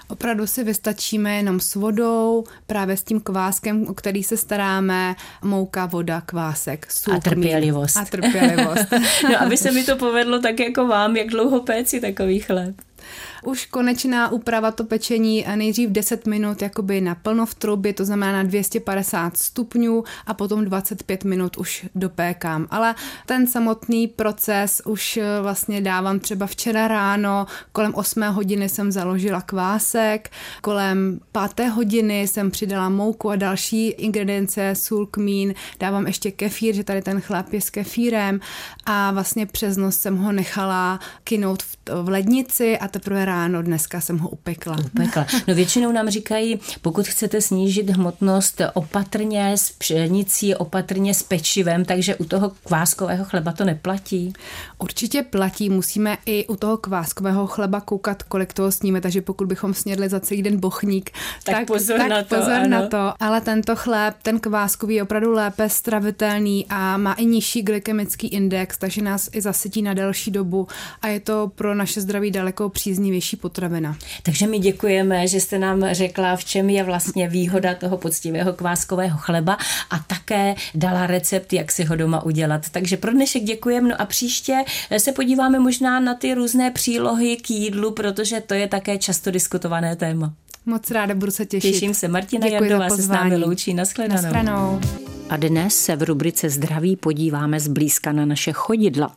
Opravdu 0.09 0.47
si 0.47 0.65
vystačíme 0.65 1.37
jenom 1.37 1.61
s 1.61 1.75
vodou, 1.75 2.45
právě 2.67 2.97
s 2.97 3.03
tím 3.03 3.21
kváskem, 3.21 3.87
o 3.89 3.95
který 3.95 4.23
se 4.23 4.37
staráme, 4.37 5.17
mouka, 5.43 5.87
voda, 5.87 6.21
kvásek, 6.21 6.93
sůl, 6.93 7.15
A 7.15 7.21
trpělivost. 7.21 7.97
A 7.97 8.05
trpělivost. 8.05 8.87
no, 9.23 9.43
aby 9.43 9.57
se 9.57 9.73
mi 9.73 9.85
to 9.85 9.97
povedlo 9.97 10.41
tak 10.41 10.61
jako 10.61 10.87
vám, 10.87 11.17
jak 11.17 11.29
dlouho 11.29 11.61
péci 11.61 12.01
takový 12.01 12.41
chléb? 12.41 12.75
Už 13.49 13.67
konečná 13.67 14.29
úprava 14.29 14.71
to 14.71 14.85
pečení 14.85 15.45
nejdřív 15.57 15.91
10 15.91 16.27
minut 16.27 16.63
jakoby 16.63 17.01
naplno 17.01 17.47
v 17.47 17.55
trubě, 17.55 17.93
to 17.93 18.05
znamená 18.05 18.33
na 18.33 18.43
250 18.43 19.37
stupňů 19.37 20.05
a 20.27 20.35
potom 20.35 20.65
25 20.65 21.25
minut 21.25 21.57
už 21.57 21.87
dopékám. 21.95 22.67
Ale 22.71 22.95
ten 23.27 23.47
samotný 23.47 24.09
proces 24.09 24.83
už 24.85 25.17
eh, 25.17 25.25
vlastně 25.43 25.81
dávám 25.81 26.19
třeba 26.21 26.47
včera 26.47 26.89
ráno, 26.89 27.47
kolem 27.73 27.95
8 27.95 28.23
hodiny 28.23 28.69
jsem 28.69 28.93
založila 28.93 29.41
kvásek, 29.41 30.31
kolem 30.63 31.21
5 31.55 31.69
hodiny 31.69 32.23
jsem 32.23 32.51
přidala 32.51 32.89
mouku 32.89 33.31
a 33.31 33.37
další 33.37 33.89
ingredience, 33.89 34.75
sůl, 34.75 35.07
kmín, 35.07 35.55
dávám 35.81 36.07
ještě 36.07 36.31
kefír, 36.31 36.75
že 36.75 36.85
tady 36.85 37.03
ten 37.03 37.21
chléb 37.21 37.53
je 37.53 37.61
s 37.61 37.71
kefírem 37.71 38.41
a 38.85 39.11
vlastně 39.11 39.47
přes 39.47 39.77
noc 39.77 39.95
jsem 39.95 40.17
ho 40.17 40.33
nechala 40.33 41.01
kinout 41.25 41.63
v, 41.63 41.77
v 42.03 42.09
lednici 42.09 42.79
a 42.79 42.89
teprve 42.89 43.38
ráno, 43.39 43.63
dneska 43.63 44.01
jsem 44.01 44.19
ho 44.19 44.29
upekla. 44.29 44.77
Upekla. 44.85 45.27
No 45.49 45.55
většinou 45.55 45.93
nám 45.93 46.11
říkají, 46.11 46.61
pokud 46.83 47.09
chcete 47.09 47.41
snížit 47.41 47.91
hmotnost 47.91 48.61
opatrně 48.75 49.53
s 49.57 49.71
pšenicí, 49.71 50.55
opatrně 50.55 51.15
s 51.15 51.23
pečivem, 51.23 51.85
takže 51.85 52.17
u 52.17 52.25
toho 52.25 52.53
kváskového 52.65 53.25
chleba 53.25 53.53
to 53.53 53.65
neplatí? 53.65 54.33
Určitě 54.79 55.23
platí, 55.23 55.71
musíme 55.71 56.19
i 56.27 56.47
u 56.47 56.57
toho 56.57 56.77
kváskového 56.77 57.47
chleba 57.47 57.81
koukat, 57.81 58.23
kolik 58.23 58.53
toho 58.53 58.73
sníme, 58.73 59.01
takže 59.01 59.23
pokud 59.23 59.47
bychom 59.47 59.75
snědli 59.75 60.09
za 60.09 60.21
celý 60.21 60.43
den 60.43 60.61
bochník, 60.61 61.11
tak, 61.45 61.55
tak 61.55 61.67
pozor, 61.67 61.99
tak 61.99 62.09
na, 62.09 62.23
to, 62.23 62.37
pozor 62.37 62.53
ano. 62.53 62.69
na 62.69 62.87
to. 62.87 63.13
Ale 63.21 63.41
tento 63.41 63.77
chléb, 63.77 64.15
ten 64.23 64.41
kváskový 64.41 64.95
je 64.95 65.03
opravdu 65.03 65.33
lépe 65.33 65.69
stravitelný 65.69 66.67
a 66.69 66.97
má 66.97 67.13
i 67.13 67.25
nižší 67.25 67.63
glykemický 67.63 68.29
index, 68.29 68.79
takže 68.79 69.03
nás 69.03 69.29
i 69.33 69.41
zasytí 69.41 69.83
na 69.83 69.95
delší 69.95 70.31
dobu 70.31 70.67
a 71.03 71.09
je 71.09 71.21
to 71.21 71.51
pro 71.55 71.75
naše 71.75 72.01
zdraví 72.01 72.31
daleko 72.31 72.69
příznivější 72.69 73.18
nejlevnější 73.19 73.37
potravina. 73.37 73.97
Takže 74.23 74.47
my 74.47 74.59
děkujeme, 74.59 75.29
že 75.29 75.41
jste 75.41 75.59
nám 75.59 75.85
řekla, 75.93 76.37
v 76.37 76.45
čem 76.45 76.71
je 76.71 76.85
vlastně 76.85 77.29
výhoda 77.29 77.75
toho 77.75 77.99
poctivého 77.99 78.53
kváskového 78.53 79.19
chleba 79.19 79.59
a 79.91 79.99
také 79.99 80.55
dala 80.75 81.07
recept, 81.07 81.53
jak 81.53 81.73
si 81.73 81.85
ho 81.85 81.97
doma 81.97 82.23
udělat. 82.23 82.71
Takže 82.71 82.97
pro 82.97 83.13
dnešek 83.13 83.43
děkujeme. 83.43 83.89
No 83.89 84.01
a 84.01 84.05
příště 84.05 84.65
se 84.99 85.13
podíváme 85.13 85.59
možná 85.59 86.01
na 86.01 86.15
ty 86.15 86.35
různé 86.35 86.71
přílohy 86.71 87.37
k 87.37 87.51
jídlu, 87.51 87.91
protože 87.91 88.41
to 88.41 88.55
je 88.55 88.69
také 88.69 88.99
často 88.99 89.31
diskutované 89.31 89.97
téma. 89.97 90.33
Moc 90.67 90.91
ráda 90.91 91.15
budu 91.15 91.33
se 91.33 91.47
těšit. 91.47 91.73
Těším 91.73 91.95
se. 91.95 92.09
Martina 92.09 92.49
Děkuji 92.49 92.71
Jardová 92.71 92.97
se 92.97 93.03
s 93.03 93.09
námi 93.09 93.37
loučí. 93.37 93.75
Naschledanou. 93.75 94.23
Naschledanou. 94.23 94.81
A 95.31 95.37
dnes 95.37 95.77
se 95.77 95.97
v 95.97 96.03
rubrice 96.03 96.51
Zdraví 96.51 96.97
podíváme 96.97 97.61
zblízka 97.61 98.13
na 98.13 98.27
naše 98.27 98.53
chodidla. 98.53 99.13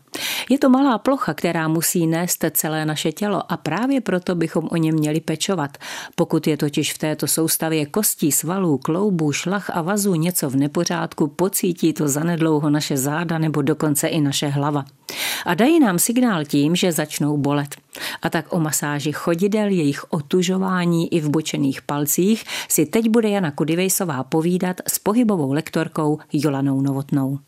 Je 0.49 0.57
to 0.57 0.69
malá 0.69 0.97
plocha, 0.97 1.33
která 1.33 1.67
musí 1.67 2.07
nést 2.07 2.45
celé 2.51 2.85
naše 2.85 3.11
tělo 3.11 3.51
a 3.51 3.57
právě 3.57 4.01
proto 4.01 4.35
bychom 4.35 4.67
o 4.71 4.77
ně 4.77 4.91
měli 4.91 5.19
pečovat. 5.19 5.77
Pokud 6.15 6.47
je 6.47 6.57
totiž 6.57 6.93
v 6.93 6.97
této 6.97 7.27
soustavě 7.27 7.85
kostí, 7.85 8.31
svalů, 8.31 8.77
kloubů, 8.77 9.31
šlach 9.31 9.69
a 9.69 9.81
vazů 9.81 10.15
něco 10.15 10.49
v 10.49 10.55
nepořádku, 10.55 11.27
pocítí 11.27 11.93
to 11.93 12.07
zanedlouho 12.07 12.69
naše 12.69 12.97
záda 12.97 13.37
nebo 13.37 13.61
dokonce 13.61 14.07
i 14.07 14.21
naše 14.21 14.47
hlava. 14.47 14.85
A 15.45 15.53
dají 15.53 15.79
nám 15.79 15.99
signál 15.99 16.45
tím, 16.45 16.75
že 16.75 16.91
začnou 16.91 17.37
bolet. 17.37 17.75
A 18.21 18.29
tak 18.29 18.53
o 18.53 18.59
masáži 18.59 19.11
chodidel, 19.11 19.67
jejich 19.67 20.13
otužování 20.13 21.13
i 21.13 21.19
v 21.19 21.29
bočených 21.29 21.81
palcích 21.81 22.43
si 22.69 22.85
teď 22.85 23.09
bude 23.09 23.29
Jana 23.29 23.51
Kudivejsová 23.51 24.23
povídat 24.23 24.77
s 24.87 24.99
pohybovou 24.99 25.53
lektorkou 25.53 26.19
Jolanou 26.33 26.81
Novotnou. 26.81 27.39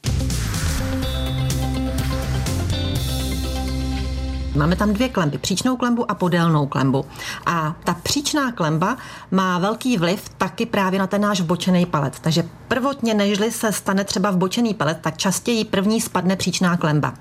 Máme 4.55 4.75
tam 4.75 4.93
dvě 4.93 5.09
klemby, 5.09 5.37
příčnou 5.37 5.77
klembu 5.77 6.11
a 6.11 6.15
podélnou 6.15 6.67
klembu. 6.67 7.05
A 7.45 7.75
ta 7.83 7.93
příčná 7.93 8.51
klemba 8.51 8.97
má 9.31 9.59
velký 9.59 9.97
vliv 9.97 10.29
taky 10.37 10.65
právě 10.65 10.99
na 10.99 11.07
ten 11.07 11.21
náš 11.21 11.41
vbočený 11.41 11.85
palec. 11.85 12.19
Takže 12.21 12.43
prvotně, 12.67 13.13
nežli 13.13 13.51
se 13.51 13.71
stane 13.71 14.03
třeba 14.03 14.31
vbočený 14.31 14.73
palec, 14.73 14.97
tak 15.01 15.17
častěji 15.17 15.65
první 15.65 16.01
spadne 16.01 16.35
příčná 16.35 16.77
klemba. 16.77 17.13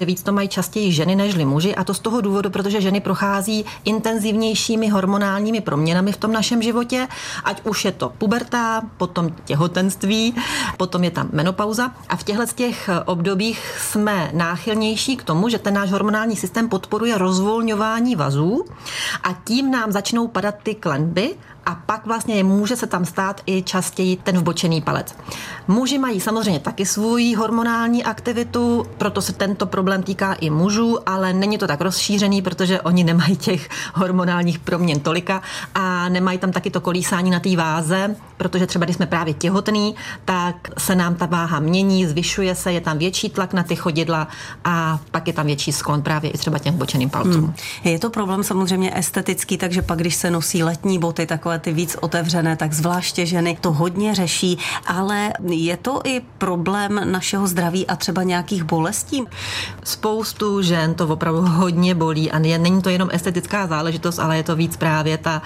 Víc 0.00 0.22
to 0.22 0.32
mají 0.32 0.48
častěji 0.48 0.92
ženy 0.92 1.16
nežli 1.16 1.44
muži 1.44 1.74
a 1.74 1.84
to 1.84 1.94
z 1.94 2.00
toho 2.00 2.20
důvodu, 2.20 2.50
protože 2.50 2.80
ženy 2.80 3.00
prochází 3.00 3.64
intenzivnějšími 3.84 4.88
hormonálními 4.88 5.60
proměnami 5.60 6.12
v 6.12 6.16
tom 6.16 6.32
našem 6.32 6.62
životě, 6.62 7.08
ať 7.44 7.66
už 7.66 7.84
je 7.84 7.92
to 7.92 8.12
puberta, 8.18 8.82
potom 8.96 9.30
těhotenství, 9.44 10.34
potom 10.76 11.04
je 11.04 11.10
tam 11.10 11.28
menopauza 11.32 11.90
a 12.08 12.16
v 12.16 12.22
těchto 12.22 12.46
těch 12.46 12.90
obdobích 13.04 13.78
jsme 13.80 14.30
náchylnější 14.34 15.16
k 15.16 15.22
tomu, 15.24 15.48
že 15.48 15.58
ten 15.58 15.74
náš 15.74 15.90
hormonální 15.90 16.36
systém 16.36 16.68
podporuje 16.70 17.18
rozvolňování 17.18 18.16
vazů 18.16 18.64
a 19.22 19.32
tím 19.44 19.70
nám 19.70 19.92
začnou 19.92 20.28
padat 20.28 20.54
ty 20.62 20.74
klenby 20.74 21.34
a 21.70 21.74
pak 21.86 22.06
vlastně 22.06 22.44
může 22.44 22.76
se 22.76 22.86
tam 22.86 23.04
stát 23.04 23.40
i 23.46 23.62
častěji 23.62 24.16
ten 24.16 24.38
vbočený 24.38 24.82
palec. 24.82 25.14
Muži 25.68 25.98
mají 25.98 26.20
samozřejmě 26.20 26.60
taky 26.60 26.86
svůj 26.86 27.34
hormonální 27.34 28.04
aktivitu, 28.04 28.86
proto 28.98 29.22
se 29.22 29.32
tento 29.32 29.66
problém 29.66 30.02
týká 30.02 30.32
i 30.32 30.50
mužů, 30.50 30.98
ale 31.08 31.32
není 31.32 31.58
to 31.58 31.66
tak 31.66 31.80
rozšířený, 31.80 32.42
protože 32.42 32.80
oni 32.80 33.04
nemají 33.04 33.36
těch 33.36 33.68
hormonálních 33.94 34.58
proměn 34.58 35.00
tolika 35.00 35.42
a 35.74 36.08
nemají 36.08 36.38
tam 36.38 36.52
taky 36.52 36.70
to 36.70 36.80
kolísání 36.80 37.30
na 37.30 37.40
té 37.40 37.56
váze, 37.56 38.16
protože 38.36 38.66
třeba 38.66 38.84
když 38.84 38.96
jsme 38.96 39.06
právě 39.06 39.34
těhotný, 39.34 39.94
tak 40.24 40.68
se 40.78 40.94
nám 40.94 41.14
ta 41.14 41.26
váha 41.26 41.60
mění, 41.60 42.06
zvyšuje 42.06 42.54
se, 42.54 42.72
je 42.72 42.80
tam 42.80 42.98
větší 42.98 43.30
tlak 43.30 43.52
na 43.52 43.62
ty 43.62 43.76
chodidla 43.76 44.28
a 44.64 44.98
pak 45.10 45.26
je 45.26 45.32
tam 45.32 45.46
větší 45.46 45.72
sklon 45.72 46.02
právě 46.02 46.30
i 46.30 46.38
třeba 46.38 46.58
těm 46.58 46.74
bočeným 46.74 47.10
palcům. 47.10 47.44
Hmm. 47.44 47.54
Je 47.84 47.98
to 47.98 48.10
problém 48.10 48.44
samozřejmě 48.44 48.98
estetický, 48.98 49.58
takže 49.58 49.82
pak, 49.82 49.98
když 49.98 50.14
se 50.14 50.30
nosí 50.30 50.62
letní 50.62 50.98
boty, 50.98 51.26
takové 51.26 51.59
ty 51.60 51.72
víc 51.72 51.96
otevřené, 52.00 52.56
tak 52.56 52.72
zvláště 52.72 53.26
ženy 53.26 53.58
to 53.60 53.72
hodně 53.72 54.14
řeší, 54.14 54.58
ale 54.86 55.32
je 55.46 55.76
to 55.76 56.00
i 56.04 56.20
problém 56.38 57.00
našeho 57.12 57.46
zdraví 57.46 57.86
a 57.86 57.96
třeba 57.96 58.22
nějakých 58.22 58.62
bolestí? 58.62 59.24
Spoustu 59.84 60.62
žen 60.62 60.94
to 60.94 61.08
opravdu 61.08 61.40
hodně 61.40 61.94
bolí 61.94 62.30
a 62.30 62.38
není 62.38 62.82
to 62.82 62.88
jenom 62.88 63.08
estetická 63.12 63.66
záležitost, 63.66 64.18
ale 64.18 64.36
je 64.36 64.42
to 64.42 64.56
víc 64.56 64.76
právě 64.76 65.18
ta 65.18 65.42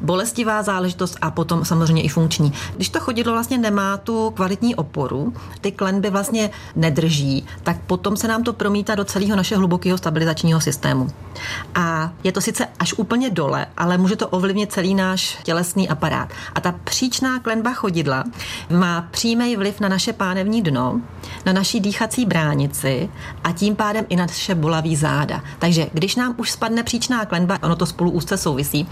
bolestivá 0.00 0.62
záležitost 0.62 1.16
a 1.20 1.30
potom 1.30 1.64
samozřejmě 1.64 2.02
i 2.02 2.08
funkční. 2.08 2.52
Když 2.76 2.88
to 2.88 3.00
chodidlo 3.00 3.32
vlastně 3.32 3.58
nemá 3.58 3.96
tu 3.96 4.30
kvalitní 4.30 4.74
oporu, 4.74 5.32
ty 5.60 5.72
klenby 5.72 6.10
vlastně 6.10 6.50
nedrží, 6.76 7.46
tak 7.62 7.80
potom 7.86 8.16
se 8.16 8.28
nám 8.28 8.42
to 8.42 8.52
promítá 8.52 8.94
do 8.94 9.04
celého 9.04 9.36
našeho 9.36 9.58
hlubokého 9.58 9.98
stabilizačního 9.98 10.60
systému. 10.60 11.08
A 11.74 12.12
je 12.24 12.32
to 12.32 12.40
sice 12.40 12.68
až 12.78 12.92
úplně 12.92 13.30
dole, 13.30 13.66
ale 13.76 13.98
může 13.98 14.16
to 14.16 14.28
ovlivnit 14.28 14.72
celý 14.72 14.94
náš 14.94 15.38
tělesný 15.44 15.88
aparát. 15.88 16.28
A 16.54 16.60
ta 16.60 16.74
příčná 16.84 17.38
klenba 17.38 17.72
chodidla 17.72 18.24
má 18.70 19.08
přímý 19.10 19.56
vliv 19.56 19.80
na 19.80 19.88
naše 19.88 20.12
pánevní 20.12 20.62
dno, 20.62 21.00
na 21.46 21.52
naší 21.52 21.80
dýchací 21.80 22.26
bránici 22.26 23.08
a 23.44 23.52
tím 23.52 23.76
pádem 23.76 24.04
i 24.08 24.16
na 24.16 24.26
naše 24.26 24.54
bolavý 24.54 24.96
záda. 24.96 25.42
Takže 25.58 25.86
když 25.92 26.16
nám 26.16 26.34
už 26.36 26.50
spadne 26.50 26.82
příčná 26.82 27.24
klenba, 27.24 27.58
ono 27.62 27.76
to 27.76 27.86
spolu 27.86 28.10
úzce 28.10 28.36
souvisí. 28.36 28.88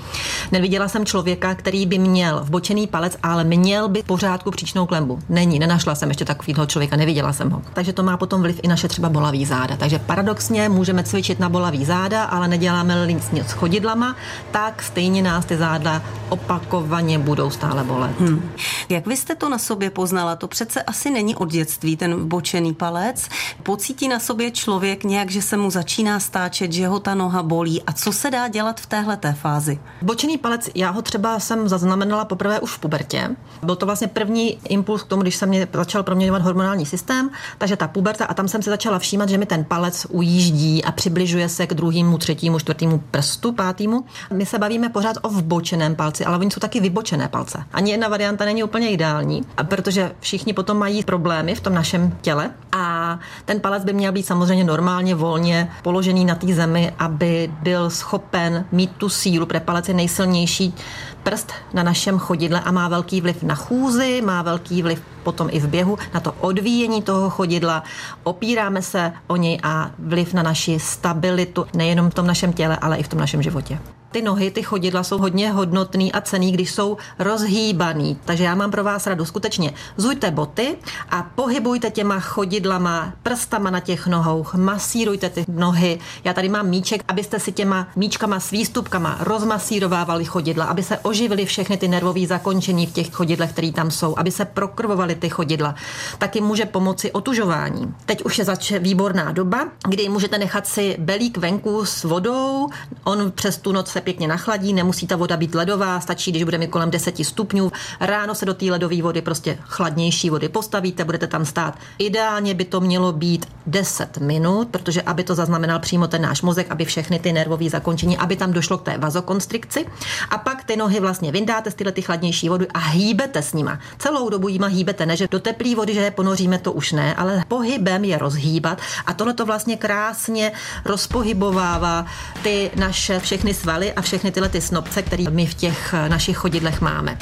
Neviděla 0.53 0.89
jsem 0.89 1.07
člověka, 1.07 1.55
který 1.55 1.87
by 1.87 1.99
měl 1.99 2.41
vbočený 2.45 2.87
palec, 2.87 3.17
ale 3.23 3.45
měl 3.45 3.89
by 3.89 4.03
pořádku 4.03 4.51
příčnou 4.51 4.87
klembu. 4.87 5.19
Není, 5.29 5.59
nenašla 5.59 5.95
jsem 5.95 6.09
ještě 6.09 6.25
takového 6.25 6.67
člověka, 6.67 6.97
neviděla 6.97 7.33
jsem 7.33 7.51
ho. 7.51 7.63
Takže 7.73 7.93
to 7.93 8.03
má 8.03 8.17
potom 8.17 8.43
vliv 8.43 8.61
i 8.63 8.69
naše 8.69 8.89
třeba 8.89 9.09
bolavý 9.09 9.47
záda. 9.47 9.77
Takže 9.77 9.99
paradoxně 9.99 10.69
můžeme 10.69 11.05
cvičit 11.05 11.41
na 11.41 11.49
bolavý 11.49 11.85
záda, 11.85 12.25
ale 12.25 12.49
neděláme 12.49 13.07
nic 13.07 13.31
s 13.47 13.53
chodidlama, 13.53 14.17
tak 14.51 14.83
stejně 14.83 15.23
nás 15.23 15.45
ty 15.45 15.57
záda 15.57 16.03
opakovaně 16.43 17.19
budou 17.19 17.51
stále 17.51 17.85
bolet. 17.85 18.21
Hmm. 18.21 18.51
Jak 18.89 19.07
vy 19.07 19.17
jste 19.17 19.35
to 19.35 19.49
na 19.49 19.59
sobě 19.59 19.91
poznala? 19.91 20.37
To 20.37 20.49
přece 20.49 20.83
asi 20.83 21.11
není 21.11 21.37
od 21.37 21.51
dětství, 21.51 21.97
ten 21.97 22.15
vbočený 22.15 22.75
palec. 22.75 23.29
Pocítí 23.63 24.09
na 24.09 24.19
sobě 24.19 24.51
člověk 24.51 25.05
nějak, 25.05 25.31
že 25.31 25.43
se 25.43 25.57
mu 25.57 25.71
začíná 25.71 26.21
stáčet, 26.21 26.73
že 26.73 26.87
ho 26.87 27.01
ta 27.01 27.15
noha 27.15 27.43
bolí. 27.43 27.83
A 27.83 27.93
co 27.93 28.13
se 28.13 28.31
dá 28.31 28.49
dělat 28.49 28.81
v 28.81 28.87
téhle 28.87 29.19
fázi? 29.33 29.79
Bočený 30.03 30.39
palec, 30.39 30.71
já 30.75 30.91
ho 30.91 31.03
třeba 31.03 31.39
jsem 31.39 31.69
zaznamenala 31.69 32.25
poprvé 32.25 32.61
už 32.61 32.71
v 32.71 32.79
pubertě. 32.79 33.31
Byl 33.63 33.77
to 33.77 33.87
vlastně 33.87 34.09
první 34.09 34.59
impuls 34.69 35.03
k 35.03 35.07
tomu, 35.07 35.23
když 35.23 35.37
se 35.37 35.47
mě 35.47 35.69
začal 35.73 36.03
proměňovat 36.03 36.43
hormonální 36.43 36.87
systém, 36.87 37.31
takže 37.59 37.77
ta 37.77 37.89
puberta 37.89 38.25
a 38.25 38.35
tam 38.35 38.49
jsem 38.49 38.63
se 38.63 38.71
začala 38.71 38.99
všímat, 38.99 39.29
že 39.29 39.39
mi 39.39 39.47
ten 39.47 39.65
palec 39.65 40.07
ujíždí 40.11 40.85
a 40.85 40.93
přibližuje 40.93 41.49
se 41.49 41.67
k 41.67 41.75
druhému, 41.75 42.19
třetímu, 42.19 42.59
čtvrtému 42.59 43.03
prstu, 43.11 43.53
pátému. 43.53 44.05
My 44.33 44.47
se 44.47 44.59
bavíme 44.59 44.89
pořád 44.89 45.17
o 45.23 45.29
vbočeném 45.29 45.95
palci, 45.97 46.25
ale 46.33 46.41
oni 46.41 46.51
jsou 46.51 46.61
taky 46.61 46.81
vybočené 46.81 47.29
palce. 47.29 47.65
Ani 47.73 47.91
jedna 47.91 48.09
varianta 48.09 48.45
není 48.45 48.65
úplně 48.65 48.91
ideální, 48.91 49.43
protože 49.69 50.13
všichni 50.21 50.53
potom 50.53 50.79
mají 50.79 51.05
problémy 51.05 51.55
v 51.55 51.61
tom 51.61 51.75
našem 51.75 52.17
těle 52.21 52.51
a 52.73 53.19
ten 53.45 53.61
palec 53.61 53.85
by 53.85 53.93
měl 53.93 54.13
být 54.13 54.27
samozřejmě 54.27 54.65
normálně 54.65 55.15
volně 55.15 55.71
položený 55.83 56.25
na 56.25 56.35
té 56.35 56.55
zemi, 56.55 56.93
aby 56.99 57.51
byl 57.63 57.91
schopen 57.91 58.65
mít 58.73 58.91
tu 58.97 59.09
sílu, 59.09 59.47
protože 59.47 59.61
palec 59.61 59.89
je 59.89 59.95
nejsilnější 59.95 60.75
prst 61.23 61.53
na 61.73 61.83
našem 61.83 62.19
chodidle 62.19 62.61
a 62.61 62.71
má 62.71 62.89
velký 62.89 63.21
vliv 63.21 63.43
na 63.43 63.55
chůzi, 63.55 64.23
má 64.25 64.43
velký 64.43 64.83
vliv 64.83 65.03
potom 65.23 65.49
i 65.51 65.61
v 65.61 65.69
běhu 65.69 65.99
na 66.15 66.21
to 66.21 66.35
odvíjení 66.41 67.03
toho 67.03 67.31
chodidla. 67.31 67.83
Opíráme 68.23 68.83
se 68.83 69.13
o 69.27 69.37
něj 69.37 69.59
a 69.63 69.91
vliv 69.99 70.35
na 70.35 70.43
naši 70.43 70.79
stabilitu 70.79 71.67
nejenom 71.75 72.11
v 72.11 72.15
tom 72.15 72.27
našem 72.27 72.53
těle, 72.53 72.77
ale 72.77 72.97
i 72.97 73.03
v 73.03 73.09
tom 73.09 73.19
našem 73.19 73.43
životě 73.43 73.79
ty 74.13 74.23
nohy, 74.23 74.51
ty 74.51 74.63
chodidla 74.63 75.03
jsou 75.03 75.19
hodně 75.19 75.53
hodnotný 75.53 76.13
a 76.13 76.21
cený, 76.21 76.53
když 76.53 76.73
jsou 76.73 76.97
rozhýbaný. 77.19 78.19
Takže 78.25 78.45
já 78.45 78.55
mám 78.55 78.71
pro 78.71 78.85
vás 78.85 79.07
radu 79.07 79.25
skutečně. 79.25 79.73
Zujte 79.97 80.31
boty 80.31 80.77
a 81.11 81.23
pohybujte 81.23 81.91
těma 81.91 82.21
chodidlama, 82.21 83.13
prstama 83.23 83.71
na 83.71 83.81
těch 83.81 84.07
nohou, 84.07 84.47
masírujte 84.57 85.31
ty 85.31 85.45
nohy. 85.49 85.99
Já 86.25 86.33
tady 86.33 86.49
mám 86.49 86.69
míček, 86.69 87.05
abyste 87.09 87.41
si 87.41 87.53
těma 87.53 87.89
míčkama 87.97 88.41
s 88.41 88.51
výstupkama 88.51 89.17
rozmasírovávali 89.21 90.25
chodidla, 90.25 90.65
aby 90.65 90.83
se 90.83 90.99
oživily 90.99 91.47
všechny 91.47 91.77
ty 91.77 91.89
nervové 91.89 92.27
zakončení 92.27 92.87
v 92.87 92.93
těch 92.93 93.11
chodidlech, 93.11 93.53
které 93.53 93.73
tam 93.73 93.91
jsou, 93.91 94.15
aby 94.19 94.31
se 94.31 94.45
prokrvovaly 94.45 95.15
ty 95.15 95.29
chodidla. 95.29 95.75
Taky 96.19 96.41
může 96.41 96.65
pomoci 96.65 97.13
otužování. 97.13 97.95
Teď 98.07 98.25
už 98.25 98.39
je 98.39 98.45
zač 98.45 98.73
výborná 98.73 99.33
doba, 99.33 99.69
kdy 99.89 100.09
můžete 100.09 100.39
nechat 100.39 100.67
si 100.67 100.97
belík 100.99 101.39
venku 101.39 101.85
s 101.85 102.05
vodou, 102.05 102.69
on 103.05 103.33
přes 103.35 103.59
tu 103.59 103.73
noc 103.73 103.89
se 103.89 104.02
pěkně 104.03 104.29
nachladí, 104.29 104.73
nemusí 104.73 105.07
ta 105.07 105.17
voda 105.17 105.37
být 105.37 105.55
ledová, 105.55 106.01
stačí, 106.01 106.31
když 106.31 106.45
bude 106.45 106.59
mi 106.59 106.67
kolem 106.67 106.91
10 106.91 107.25
stupňů. 107.25 107.73
Ráno 108.01 108.35
se 108.35 108.47
do 108.47 108.55
té 108.55 108.67
ledové 108.67 109.03
vody, 109.03 109.23
prostě 109.23 109.59
chladnější 109.63 110.31
vody 110.31 110.49
postavíte, 110.49 111.05
budete 111.05 111.27
tam 111.27 111.45
stát. 111.45 111.79
Ideálně 111.99 112.55
by 112.55 112.65
to 112.65 112.81
mělo 112.81 113.13
být 113.13 113.47
10 113.67 114.19
minut, 114.19 114.69
protože 114.71 115.03
aby 115.03 115.25
to 115.25 115.35
zaznamenal 115.35 115.79
přímo 115.79 116.09
ten 116.09 116.23
náš 116.23 116.43
mozek, 116.43 116.71
aby 116.71 116.85
všechny 116.85 117.19
ty 117.19 117.33
nervové 117.33 117.71
zakončení, 117.71 118.19
aby 118.19 118.37
tam 118.37 118.53
došlo 118.53 118.79
k 118.79 118.83
té 118.83 118.99
vazokonstrikci. 118.99 119.87
A 120.31 120.39
pak 120.39 120.65
ty 120.65 120.77
nohy 120.77 121.01
vlastně 121.01 121.33
vyndáte 121.33 121.71
z 121.71 121.75
tyhle 121.75 121.93
ty 121.93 122.03
chladnější 122.03 122.49
vody 122.49 122.67
a 122.75 122.79
hýbete 122.79 123.43
s 123.43 123.53
nima. 123.53 123.79
Celou 123.99 124.29
dobu 124.29 124.49
jima 124.49 124.67
hýbete, 124.67 125.07
ne 125.07 125.17
že 125.17 125.29
do 125.31 125.41
teplé 125.41 125.75
vody, 125.75 125.95
že 125.95 126.01
je 126.01 126.11
ponoříme, 126.11 126.59
to 126.59 126.73
už 126.73 126.93
ne, 126.93 127.15
ale 127.15 127.45
pohybem 127.49 128.05
je 128.05 128.19
rozhýbat 128.19 128.79
a 129.07 129.15
tohle 129.15 129.35
to 129.35 129.47
vlastně 129.47 129.77
krásně 129.77 130.53
rozpohybovává 130.85 132.07
ty 132.43 132.71
naše 132.77 133.21
všechny 133.21 133.55
svaly 133.55 133.92
a 133.93 134.03
všechny 134.03 134.33
tyhle 134.33 134.49
ty 134.49 134.61
snopce, 134.61 135.03
které 135.03 135.25
my 135.31 135.47
v 135.47 135.55
těch 135.55 135.95
eh, 135.95 136.09
našich 136.09 136.37
chodidlech 136.37 136.81
máme. 136.81 137.19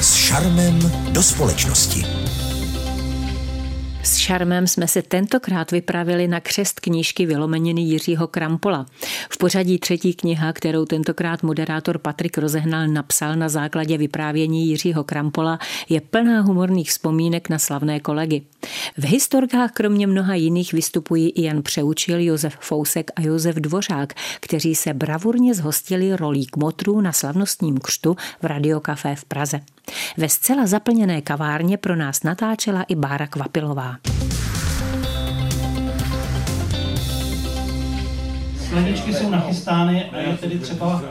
S 0.00 0.14
šarmem 0.14 0.92
do 1.10 1.22
společnosti. 1.22 2.04
S 4.02 4.16
šarmem 4.16 4.66
jsme 4.66 4.88
se 4.88 5.02
tentokrát 5.02 5.70
vypravili 5.70 6.28
na 6.28 6.40
křest 6.40 6.80
knížky 6.80 7.26
Vylomeniny 7.26 7.80
Jiřího 7.80 8.26
Krampola. 8.26 8.86
V 9.30 9.38
pořadí 9.38 9.78
třetí 9.78 10.14
kniha, 10.14 10.52
kterou 10.52 10.84
tentokrát 10.84 11.42
moderátor 11.42 11.98
Patrik 11.98 12.38
Rozehnal 12.38 12.88
napsal 12.88 13.36
na 13.36 13.48
základě 13.48 13.98
vyprávění 13.98 14.68
Jiřího 14.68 15.04
Krampola, 15.04 15.58
je 15.88 16.00
plná 16.00 16.40
humorných 16.40 16.90
vzpomínek 16.90 17.48
na 17.48 17.58
slavné 17.58 18.00
kolegy. 18.00 18.42
V 18.96 19.04
historkách 19.04 19.72
kromě 19.72 20.06
mnoha 20.06 20.34
jiných 20.34 20.72
vystupují 20.72 21.30
i 21.30 21.42
Jan 21.42 21.62
Přeučil, 21.62 22.20
Josef 22.20 22.56
Fousek 22.60 23.10
a 23.16 23.20
Josef 23.20 23.56
Dvořák, 23.56 24.14
kteří 24.40 24.74
se 24.74 24.94
bravurně 24.94 25.54
zhostili 25.54 26.16
rolí 26.16 26.46
kmotrů 26.46 27.00
na 27.00 27.12
slavnostním 27.12 27.78
křtu 27.78 28.16
v 28.42 28.46
Radiokafé 28.46 29.14
v 29.14 29.24
Praze. 29.24 29.60
Ve 30.16 30.28
zcela 30.28 30.66
zaplněné 30.66 31.22
kavárně 31.22 31.76
pro 31.76 31.96
nás 31.96 32.22
natáčela 32.22 32.82
i 32.82 32.94
Bára 32.94 33.26
Kvapilová. 33.26 33.96
Skleničky 38.78 39.14
jsou 39.14 39.30
nachystány 39.30 40.04
a 40.04 40.16
je 40.16 40.36
tedy 40.36 40.58
třeba 40.58 41.02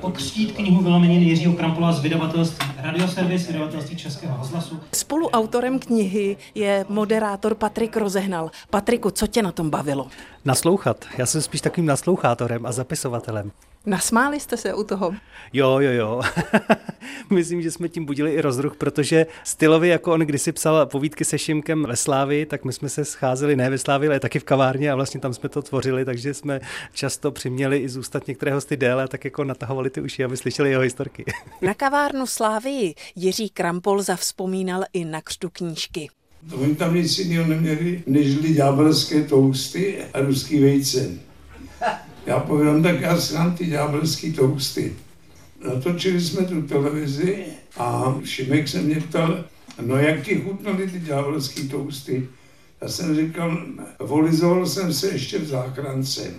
pokřtít 0.00 0.52
knihu 0.52 0.82
Vylomeniny 0.82 1.24
Jiřího 1.24 1.52
Krampola 1.52 1.92
z 1.92 2.00
vydavatelství 2.00 2.68
Radioservis, 2.78 3.46
vydavatelství 3.46 3.96
Českého 3.96 4.36
rozhlasu. 4.36 4.80
Spoluautorem 4.94 5.78
knihy 5.78 6.36
je 6.54 6.84
moderátor 6.88 7.54
Patrik 7.54 7.96
Rozehnal. 7.96 8.50
Patriku, 8.70 9.10
co 9.10 9.26
tě 9.26 9.42
na 9.42 9.52
tom 9.52 9.70
bavilo? 9.70 10.06
Naslouchat. 10.44 11.04
Já 11.18 11.26
jsem 11.26 11.42
spíš 11.42 11.60
takovým 11.60 11.86
naslouchátorem 11.86 12.66
a 12.66 12.72
zapisovatelem. 12.72 13.52
Nasmáli 13.86 14.40
jste 14.40 14.56
se 14.56 14.74
u 14.74 14.84
toho? 14.84 15.14
Jo, 15.52 15.78
jo, 15.78 15.90
jo. 15.90 16.22
Myslím, 17.30 17.62
že 17.62 17.70
jsme 17.70 17.88
tím 17.88 18.04
budili 18.04 18.32
i 18.32 18.40
rozruch, 18.40 18.76
protože 18.76 19.26
stylově, 19.44 19.90
jako 19.90 20.12
on 20.12 20.20
kdysi 20.20 20.52
psal 20.52 20.86
povídky 20.86 21.24
se 21.24 21.38
Šimkem 21.38 21.84
ve 21.88 21.96
Slávi, 21.96 22.46
tak 22.46 22.64
my 22.64 22.72
jsme 22.72 22.88
se 22.88 23.04
scházeli 23.04 23.56
ne 23.56 23.70
ve 23.70 23.78
Slávi, 23.78 24.08
ale 24.08 24.20
taky 24.20 24.38
v 24.38 24.44
kavárně 24.44 24.92
a 24.92 24.94
vlastně 24.94 25.20
tam 25.20 25.34
jsme 25.34 25.48
to 25.48 25.62
tvořili, 25.62 26.04
takže 26.04 26.34
jsme 26.34 26.60
často 26.92 27.30
přiměli 27.30 27.78
i 27.78 27.88
zůstat 27.88 28.26
některé 28.26 28.52
hosty 28.52 28.76
déle 28.76 29.04
a 29.04 29.08
tak 29.08 29.24
jako 29.24 29.44
natahovali 29.44 29.90
ty 29.90 30.00
uši, 30.00 30.24
aby 30.24 30.36
slyšeli 30.36 30.70
jeho 30.70 30.82
historky. 30.82 31.24
Na 31.62 31.74
kavárnu 31.74 32.26
Slávy 32.26 32.94
Jiří 33.16 33.48
Krampol 33.48 34.02
zavzpomínal 34.02 34.84
i 34.92 35.04
na 35.04 35.20
křtu 35.20 35.50
knížky. 35.52 36.08
Oni 36.54 36.74
tam 36.74 36.94
nic 36.94 37.18
jiného 37.18 37.46
neměli, 37.46 38.02
než 38.06 38.34
ďábelské 38.34 39.22
tousty 39.22 39.98
a 40.14 40.20
ruský 40.20 40.60
vejce. 40.60 41.29
Já 42.26 42.40
povídám, 42.40 42.82
tak 42.82 43.00
já 43.00 43.20
si 43.20 43.34
ty 43.58 43.66
ďábelský 43.66 44.32
tousty. 44.32 44.96
Natočili 45.66 46.20
jsme 46.20 46.46
tu 46.46 46.62
televizi 46.62 47.44
a 47.76 48.14
Šimek 48.24 48.68
se 48.68 48.82
mě 48.82 49.00
ptal, 49.00 49.44
no 49.80 49.96
jak 49.96 50.22
ti 50.22 50.40
chutnaly 50.40 50.90
ty 50.90 51.00
ďábelský 51.00 51.68
tousty? 51.68 52.28
Já 52.80 52.88
jsem 52.88 53.16
říkal, 53.16 53.58
volizoval 53.98 54.66
jsem 54.66 54.92
se 54.92 55.08
ještě 55.08 55.38
v 55.38 55.46
záchrance. 55.46 56.30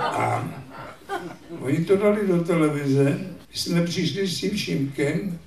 A 0.00 0.48
oni 1.60 1.84
to 1.84 1.96
dali 1.96 2.26
do 2.26 2.44
televize, 2.44 3.18
my 3.50 3.56
jsme 3.56 3.84
přišli 3.84 4.26
s 4.26 4.40
tím 4.40 4.58
Šimkem, 4.58 5.38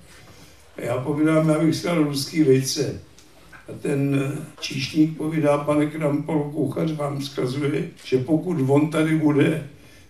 a 0.78 0.82
já 0.82 0.98
povídám, 0.98 1.50
já 1.50 1.60
bych 1.60 1.76
si 1.76 1.88
dal 1.88 2.04
ruský 2.04 2.44
vejce. 2.44 3.02
A 3.70 3.72
ten 3.82 4.32
číšník 4.60 5.18
povídá, 5.18 5.58
pane 5.58 5.86
Krampol, 5.86 6.44
kuchař 6.44 6.92
vám 6.92 7.20
vzkazuje, 7.20 7.88
že 8.06 8.18
pokud 8.18 8.58
on 8.70 8.90
tady 8.90 9.16
bude, 9.16 9.68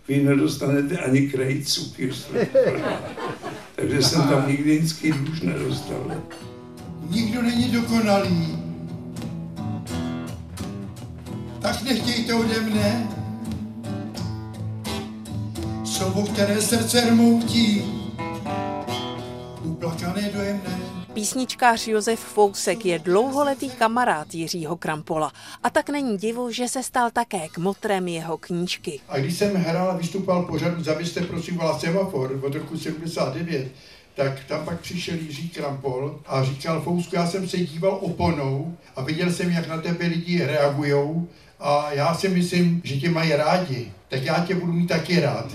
vy 0.08 0.24
nedostanete 0.24 0.98
ani 0.98 1.22
krej 1.22 1.64
cukr. 1.64 2.10
Takže 3.76 4.04
jsem 4.04 4.22
tam 4.22 4.48
nikdy 4.48 4.82
nic 4.82 5.04
už 5.32 5.42
nedostal. 5.42 6.12
Nikdo 7.10 7.42
není 7.42 7.72
dokonalý. 7.72 8.58
Tak 11.62 11.84
nechtějte 11.84 12.34
ode 12.34 12.60
mne 12.60 13.08
slovo, 15.84 16.24
které 16.24 16.62
srdce 16.62 17.10
rmoutí, 17.10 17.84
uplakané 19.64 20.30
dojemné 20.34 20.85
Písničkář 21.16 21.88
Josef 21.88 22.20
Fousek 22.20 22.86
je 22.86 23.00
dlouholetý 23.00 23.70
kamarád 23.70 24.34
Jiřího 24.34 24.76
Krampola 24.76 25.32
a 25.64 25.70
tak 25.70 25.90
není 25.90 26.18
divu, 26.18 26.52
že 26.52 26.68
se 26.68 26.84
stal 26.84 27.10
také 27.12 27.48
kmotrem 27.48 28.08
jeho 28.08 28.38
knížky. 28.38 29.00
A 29.10 29.20
když 29.20 29.38
jsem 29.38 29.56
hrál 29.56 29.92
a 29.92 29.98
vystupoval 29.98 30.44
pořadu 30.44 30.84
Zavěste 30.84 31.22
prosím 31.22 31.58
vás 31.58 31.82
semafor 31.82 32.40
od 32.44 32.56
roku 32.56 32.78
79, 32.78 33.68
tak 34.16 34.44
tam 34.44 34.66
pak 34.66 34.80
přišel 34.80 35.16
Jiří 35.16 35.50
Krampol 35.50 36.20
a 36.26 36.44
říkal, 36.44 36.82
Fousku, 36.82 37.16
já 37.16 37.28
jsem 37.28 37.50
se 37.50 37.58
díval 37.58 37.98
oponou 38.02 38.78
a 38.96 39.04
viděl 39.04 39.32
jsem, 39.32 39.52
jak 39.52 39.68
na 39.68 39.82
tebe 39.82 40.06
lidi 40.06 40.46
reagujou 40.46 41.28
a 41.60 41.92
já 41.92 42.14
si 42.14 42.30
myslím, 42.30 42.82
že 42.84 42.96
tě 42.96 43.10
mají 43.10 43.34
rádi, 43.34 43.92
tak 44.10 44.24
já 44.24 44.46
tě 44.48 44.56
budu 44.56 44.74
mít 44.74 44.88
taky 44.88 45.20
rád. 45.20 45.46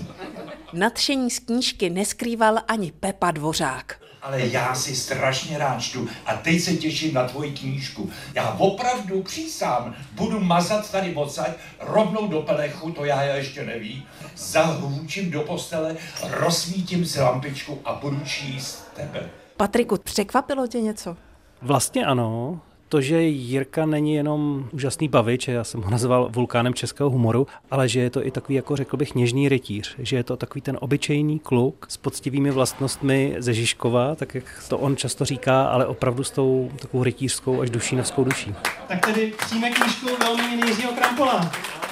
Nadšení 0.73 1.29
z 1.29 1.39
knížky 1.39 1.89
neskrýval 1.89 2.59
ani 2.67 2.91
Pepa 2.91 3.31
Dvořák. 3.31 4.10
Ale 4.21 4.41
já 4.41 4.75
si 4.75 4.95
strašně 4.95 5.57
rád 5.57 5.81
čtu 5.81 6.07
a 6.25 6.33
teď 6.33 6.61
se 6.61 6.73
těším 6.73 7.13
na 7.13 7.27
tvoji 7.27 7.51
knížku. 7.51 8.09
Já 8.33 8.55
opravdu 8.57 9.23
přísám, 9.23 9.95
budu 10.11 10.39
mazat 10.39 10.91
tady 10.91 11.15
odsaď, 11.15 11.51
rovnou 11.79 12.27
do 12.27 12.41
pelechu, 12.41 12.91
to 12.91 13.05
já 13.05 13.23
ještě 13.23 13.65
nevím, 13.65 14.03
zahůčím 14.35 15.31
do 15.31 15.41
postele, 15.41 15.95
rozsvítím 16.29 17.05
si 17.05 17.21
lampičku 17.21 17.79
a 17.85 17.93
budu 17.93 18.19
číst 18.25 18.91
tebe. 18.95 19.29
Patriku, 19.57 19.97
překvapilo 20.03 20.67
tě 20.67 20.81
něco? 20.81 21.17
Vlastně 21.61 22.05
ano, 22.05 22.59
to, 22.91 23.01
že 23.01 23.21
Jirka 23.21 23.85
není 23.85 24.13
jenom 24.13 24.69
úžasný 24.71 25.07
bavič, 25.07 25.47
já 25.47 25.63
jsem 25.63 25.81
ho 25.81 25.91
nazval 25.91 26.29
vulkánem 26.31 26.73
českého 26.73 27.09
humoru, 27.09 27.47
ale 27.71 27.87
že 27.87 27.99
je 27.99 28.09
to 28.09 28.25
i 28.25 28.31
takový, 28.31 28.55
jako 28.55 28.75
řekl 28.75 28.97
bych, 28.97 29.15
něžný 29.15 29.49
rytíř, 29.49 29.95
že 29.99 30.15
je 30.15 30.23
to 30.23 30.37
takový 30.37 30.61
ten 30.61 30.77
obyčejný 30.81 31.39
kluk 31.39 31.85
s 31.89 31.97
poctivými 31.97 32.51
vlastnostmi 32.51 33.35
ze 33.39 33.53
Žižkova, 33.53 34.15
tak 34.15 34.35
jak 34.35 34.43
to 34.69 34.77
on 34.77 34.95
často 34.95 35.25
říká, 35.25 35.63
ale 35.63 35.85
opravdu 35.85 36.23
s 36.23 36.31
tou 36.31 36.71
takovou 36.79 37.03
rytířskou 37.03 37.61
až 37.61 37.69
dušínovskou 37.69 38.23
duší. 38.23 38.55
Tak 38.87 39.05
tedy 39.05 39.33
přijme 39.45 39.69
knížku 39.69 40.07
velmi 40.19 40.67
Jiřího 40.67 40.91
Krampola. 40.91 41.51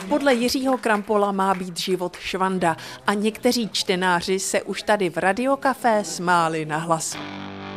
Podle 0.10 0.34
Jiřího 0.34 0.78
Krampola 0.78 1.32
má 1.32 1.54
být 1.54 1.80
život 1.80 2.18
švanda 2.20 2.78
a 3.08 3.14
někteří 3.14 3.70
čtenáři 3.72 4.40
se 4.40 4.62
už 4.62 4.84
tady 4.84 5.10
v 5.10 5.18
Radiokafé 5.18 6.04
smáli 6.04 6.66
na 6.66 6.78
hlas. 6.78 7.18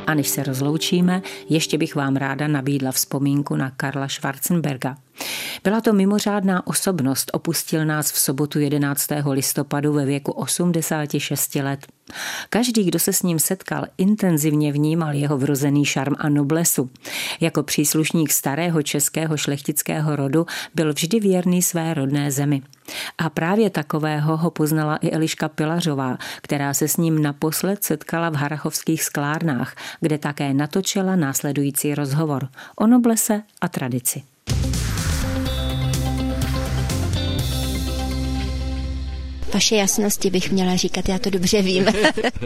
A 0.07 0.15
než 0.15 0.29
se 0.29 0.43
rozloučíme, 0.43 1.23
ještě 1.49 1.79
bych 1.79 1.95
vám 1.95 2.17
ráda 2.17 2.49
nabídla 2.49 2.93
vzpomínku 2.93 3.57
na 3.57 3.71
Karla 3.71 4.09
Schwarzenberga. 4.09 4.97
Byla 5.65 5.81
to 5.81 5.93
mimořádná 5.93 6.67
osobnost, 6.67 7.31
opustil 7.33 7.85
nás 7.85 8.13
v 8.13 8.19
sobotu 8.19 8.59
11. 8.59 9.09
listopadu 9.31 9.93
ve 9.93 10.05
věku 10.05 10.33
86 10.33 11.55
let. 11.55 11.87
Každý, 12.51 12.85
kdo 12.85 12.99
se 12.99 13.13
s 13.13 13.23
ním 13.23 13.39
setkal, 13.39 13.85
intenzivně 13.99 14.73
vnímal 14.73 15.15
jeho 15.15 15.39
vrozený 15.39 15.85
šarm 15.85 16.15
a 16.19 16.29
noblesu. 16.29 16.91
Jako 17.41 17.63
příslušník 17.63 18.33
starého 18.33 18.83
českého 18.83 19.37
šlechtického 19.37 20.17
rodu 20.17 20.47
byl 20.75 20.93
vždy 20.93 21.21
věrný 21.21 21.63
své 21.63 21.95
rodné 21.95 22.31
zemi. 22.31 22.63
A 23.23 23.31
právě 23.31 23.71
takového 23.71 24.37
ho 24.37 24.51
poznala 24.51 24.97
i 24.97 25.11
Eliška 25.11 25.49
Pilařová, 25.49 26.19
která 26.43 26.75
se 26.75 26.89
s 26.89 26.97
ním 26.97 27.23
naposled 27.23 27.85
setkala 27.85 28.31
v 28.31 28.35
Harachovských 28.35 29.03
sklárnách, 29.03 29.75
kde 30.01 30.19
také 30.19 30.55
natočila 30.55 31.17
následující 31.17 31.95
rozhovor 31.95 32.49
o 32.77 32.87
noblese 32.87 33.43
a 33.61 33.69
tradici. 33.69 34.23
Vaše 39.55 39.77
jasnosti 39.77 40.31
bych 40.31 40.53
měla 40.53 40.77
říkat, 40.77 41.09
já 41.09 41.19
to 41.19 41.31
dobře 41.31 41.63
vím. 41.63 41.85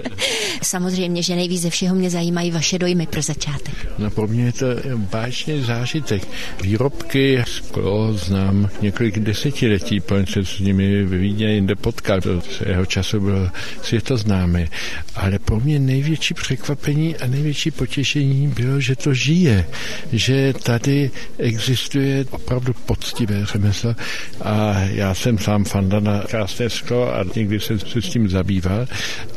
Samozřejmě, 0.62 1.22
že 1.22 1.36
nejvíc 1.36 1.62
ze 1.62 1.70
všeho 1.70 1.94
mě 1.94 2.10
zajímají 2.10 2.50
vaše 2.50 2.78
dojmy 2.78 3.06
pro 3.06 3.22
začátek. 3.22 3.74
No 3.98 4.10
pro 4.10 4.26
mě 4.26 4.44
je 4.44 4.52
to 4.52 4.66
báječný 4.96 5.60
zážitek. 5.60 6.28
Výrobky 6.62 7.42
sklo 7.46 8.12
znám 8.12 8.68
několik 8.82 9.18
desetiletí, 9.18 10.00
protože 10.00 10.26
se 10.32 10.44
s 10.44 10.58
nimi 10.58 11.04
ve 11.04 11.16
Vídně 11.18 11.54
jinde 11.54 11.74
potkal. 11.74 12.20
To 12.20 12.42
jeho 12.66 12.86
času 12.86 13.20
bylo 13.20 13.48
světoznámé. 13.82 14.68
Ale 15.14 15.38
pro 15.38 15.60
mě 15.60 15.78
největší 15.78 16.34
překvapení 16.34 17.16
a 17.16 17.26
největší 17.26 17.70
potěšení 17.70 18.48
bylo, 18.48 18.80
že 18.80 18.96
to 18.96 19.14
žije. 19.14 19.66
Že 20.12 20.54
tady 20.62 21.10
existuje 21.38 22.24
opravdu 22.30 22.72
poctivé 22.86 23.46
řemeslo 23.46 23.94
a 24.40 24.74
já 24.78 25.14
jsem 25.14 25.38
sám 25.38 25.64
fanda 25.64 26.00
na 26.00 26.20
krásné 26.20 26.70
sklo 26.70 26.95
to 26.96 27.14
a 27.14 27.24
někdy 27.36 27.60
jsem 27.60 27.78
se 27.78 28.02
s 28.02 28.08
tím 28.08 28.28
zabýval 28.28 28.86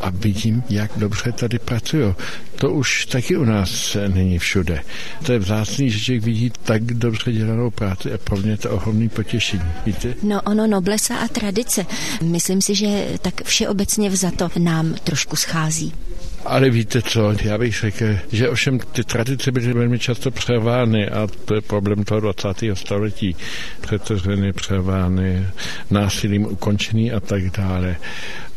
a 0.02 0.10
vidím, 0.10 0.64
jak 0.70 0.92
dobře 0.96 1.32
tady 1.32 1.60
pracují. 1.60 2.14
To 2.56 2.72
už 2.72 3.06
taky 3.06 3.38
u 3.38 3.44
nás 3.46 3.98
není 4.08 4.40
všude. 4.40 4.82
To 5.26 5.32
je 5.32 5.40
vzácný, 5.40 5.90
že 5.90 6.00
člověk 6.00 6.24
vidí 6.24 6.52
tak 6.64 6.84
dobře 6.84 7.32
dělanou 7.32 7.72
práci 7.72 8.14
a 8.14 8.18
pro 8.18 8.38
mě 8.38 8.58
to 8.58 8.72
ohromný 8.72 9.10
potěšení. 9.10 9.64
Víte? 9.86 10.14
No 10.24 10.42
ono, 10.42 10.68
noblesa 10.68 11.16
a 11.16 11.28
tradice. 11.28 11.86
Myslím 12.24 12.62
si, 12.62 12.76
že 12.76 13.08
tak 13.22 13.44
všeobecně 13.44 14.10
vzato 14.10 14.50
nám 14.60 14.96
trošku 15.04 15.36
schází. 15.36 15.94
Ale 16.46 16.70
víte 16.70 17.02
co, 17.02 17.34
já 17.44 17.58
bych 17.58 17.80
řekl, 17.80 18.06
že 18.32 18.50
ovšem 18.50 18.80
ty 18.80 19.04
tradice 19.04 19.52
byly 19.52 19.74
velmi 19.74 20.00
často 20.00 20.32
převány 20.32 21.10
a 21.10 21.28
to 21.46 21.56
je 21.56 21.62
problém 21.62 22.04
toho 22.04 22.20
20. 22.20 22.48
století. 22.74 23.36
Přetrženy, 23.82 24.54
převány, 24.54 25.48
násilím 25.92 26.46
ukončený 26.46 27.12
a 27.12 27.20
tak 27.20 27.44
dále. 27.50 27.96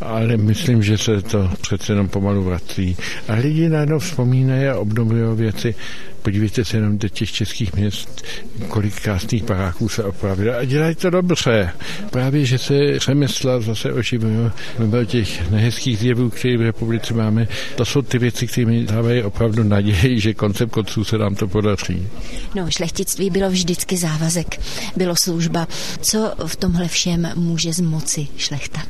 Ale 0.02 0.36
myslím, 0.36 0.82
že 0.82 0.98
se 0.98 1.22
to 1.22 1.50
přece 1.60 1.92
jenom 1.92 2.08
pomalu 2.08 2.42
vrací. 2.44 2.96
A 3.28 3.34
lidi 3.34 3.68
najednou 3.68 3.98
vzpomínají 3.98 4.66
a 4.66 4.78
obnovují 4.78 5.22
věci. 5.36 5.74
Podívejte 6.22 6.64
se 6.64 6.76
jenom 6.76 6.98
do 6.98 7.08
těch 7.08 7.32
českých 7.32 7.74
měst, 7.74 8.22
kolik 8.68 9.00
krásných 9.00 9.44
baráků 9.44 9.88
se 9.88 10.04
opravilo 10.04 10.58
a 10.58 10.64
dělají 10.64 10.94
to 10.94 11.10
dobře. 11.10 11.70
Právě, 12.10 12.46
že 12.46 12.58
se 12.58 12.98
řemesla 12.98 13.60
zase 13.60 13.92
oživují, 13.92 14.50
nebo 14.78 15.04
těch 15.04 15.50
nehezkých 15.50 15.98
zjevů, 15.98 16.30
které 16.30 16.56
v 16.56 16.62
republice 16.62 17.14
máme, 17.14 17.48
to 17.76 17.84
jsou 17.84 18.02
ty 18.02 18.18
věci, 18.18 18.46
které 18.46 18.66
mi 18.66 18.84
dávají 18.84 19.22
opravdu 19.22 19.62
naději, 19.62 20.20
že 20.20 20.34
koncem 20.34 20.68
konců 20.68 21.04
se 21.04 21.18
nám 21.18 21.34
to 21.34 21.48
podaří. 21.48 22.08
No, 22.54 22.70
šlechtictví 22.70 23.30
bylo 23.30 23.50
vždycky 23.50 23.96
závazek, 23.96 24.60
bylo 24.96 25.16
služba. 25.16 25.68
Co 26.00 26.34
v 26.46 26.56
tomhle 26.56 26.88
všem 26.88 27.28
může 27.34 27.72
zmoci 27.72 28.28
šlechta? 28.36 28.82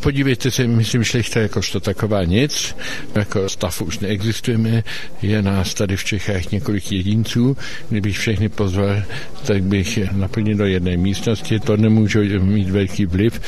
Podívejte 0.00 0.50
se, 0.50 0.66
myslím, 0.66 1.04
šlechta 1.04 1.40
jakožto 1.40 1.80
taková 1.80 2.24
nic, 2.24 2.76
jako 3.14 3.48
stav 3.48 3.82
už 3.82 3.98
neexistujeme, 3.98 4.84
je 5.22 5.42
nás 5.42 5.74
tady 5.74 5.96
v 5.96 6.04
Čechách 6.04 6.50
několik 6.50 6.92
jedinců, 6.92 7.56
kdybych 7.88 8.18
všechny 8.18 8.48
pozval, 8.48 9.02
tak 9.46 9.62
bych 9.62 9.98
naplnil 10.12 10.56
do 10.56 10.64
jedné 10.64 10.96
místnosti, 10.96 11.60
to 11.60 11.76
nemůže 11.76 12.38
mít 12.38 12.70
velký 12.70 13.06
vliv. 13.06 13.40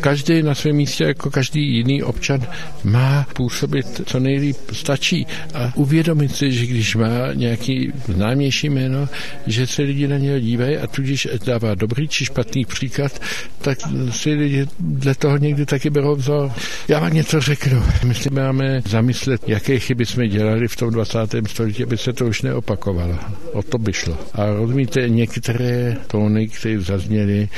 Každý 0.00 0.42
na 0.42 0.54
svém 0.54 0.76
místě, 0.76 1.04
jako 1.04 1.30
každý 1.30 1.76
jiný 1.76 2.02
občan, 2.02 2.46
má 2.84 3.26
působit 3.34 4.00
co 4.06 4.20
nejlíp. 4.20 4.56
Stačí. 4.72 5.26
A 5.54 5.72
uvědomit 5.76 6.36
si, 6.36 6.52
že 6.52 6.66
když 6.66 6.96
má 6.96 7.32
nějaký 7.34 7.92
známější 8.08 8.68
jméno, 8.70 9.08
že 9.46 9.66
se 9.66 9.82
lidi 9.82 10.08
na 10.08 10.18
něho 10.18 10.38
dívají 10.38 10.76
a 10.76 10.86
tudíž 10.86 11.28
dává 11.46 11.74
dobrý 11.74 12.08
či 12.08 12.24
špatný 12.24 12.64
příklad, 12.64 13.20
tak 13.58 13.78
si 14.10 14.30
lidi 14.30 14.66
dle 14.80 15.14
toho 15.14 15.36
někdy 15.36 15.55
taky 15.64 15.90
berou 15.90 16.16
vzor. 16.16 16.50
Já 16.88 17.00
vám 17.00 17.12
něco 17.12 17.40
řeknu. 17.40 17.82
Myslím, 18.04 18.34
máme 18.34 18.82
zamyslet, 18.88 19.48
jaké 19.48 19.78
chyby 19.78 20.06
jsme 20.06 20.28
dělali 20.28 20.68
v 20.68 20.76
tom 20.76 20.90
20. 20.90 21.18
století, 21.46 21.82
aby 21.82 21.96
se 21.96 22.12
to 22.12 22.26
už 22.26 22.42
neopakovalo. 22.42 23.18
O 23.52 23.62
to 23.62 23.78
by 23.78 23.92
šlo. 23.92 24.18
A 24.32 24.46
rozumíte, 24.46 25.08
některé 25.08 25.96
tóny, 26.06 26.48
které 26.48 26.80
zazněly, 26.80 27.48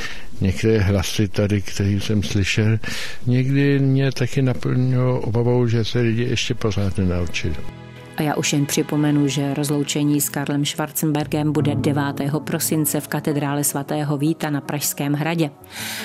některé 0.41 0.79
hlasy 0.79 1.27
tady, 1.27 1.61
které 1.61 1.89
jsem 1.89 2.23
slyšel, 2.23 2.79
někdy 3.25 3.79
mě 3.79 4.11
taky 4.11 4.41
naplnilo 4.41 5.19
obavou, 5.19 5.67
že 5.67 5.85
se 5.85 5.99
lidi 5.99 6.23
ještě 6.23 6.53
pořád 6.53 6.97
nenaučili. 6.97 7.55
A 8.19 8.21
já 8.21 8.35
už 8.35 8.53
jen 8.53 8.65
připomenu, 8.65 9.27
že 9.27 9.53
rozloučení 9.53 10.21
s 10.21 10.29
Karlem 10.29 10.65
Schwarzenbergem 10.65 11.51
bude 11.51 11.75
9. 11.75 12.03
prosince 12.43 12.99
v 12.99 13.07
katedrále 13.07 13.63
svatého 13.63 14.17
Víta 14.17 14.49
na 14.49 14.61
Pražském 14.61 15.13
hradě. 15.13 15.51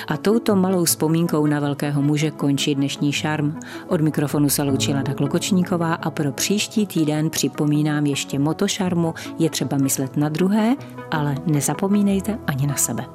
A 0.09 0.16
touto 0.16 0.57
malou 0.57 0.85
vzpomínkou 0.85 1.46
na 1.46 1.61
velkého 1.61 2.03
muže 2.03 2.31
končí 2.31 2.74
dnešní 2.74 3.12
šarm. 3.12 3.59
Od 3.88 4.00
mikrofonu 4.00 4.48
se 4.48 4.62
loučila 4.62 4.96
Lada 4.96 5.14
Klokočníková 5.14 5.94
a 5.94 6.11
pro 6.11 6.33
příští 6.33 6.87
týden 6.87 7.31
připomínám 7.31 8.07
ještě 8.07 8.38
moto 8.38 8.68
šarmu, 8.68 9.14
je 9.38 9.50
třeba 9.50 9.77
myslet 9.77 10.16
na 10.16 10.29
druhé, 10.29 10.77
ale 11.11 11.35
nezapomínejte 11.46 12.38
ani 12.46 12.66
na 12.66 12.77
sebe. 12.77 13.14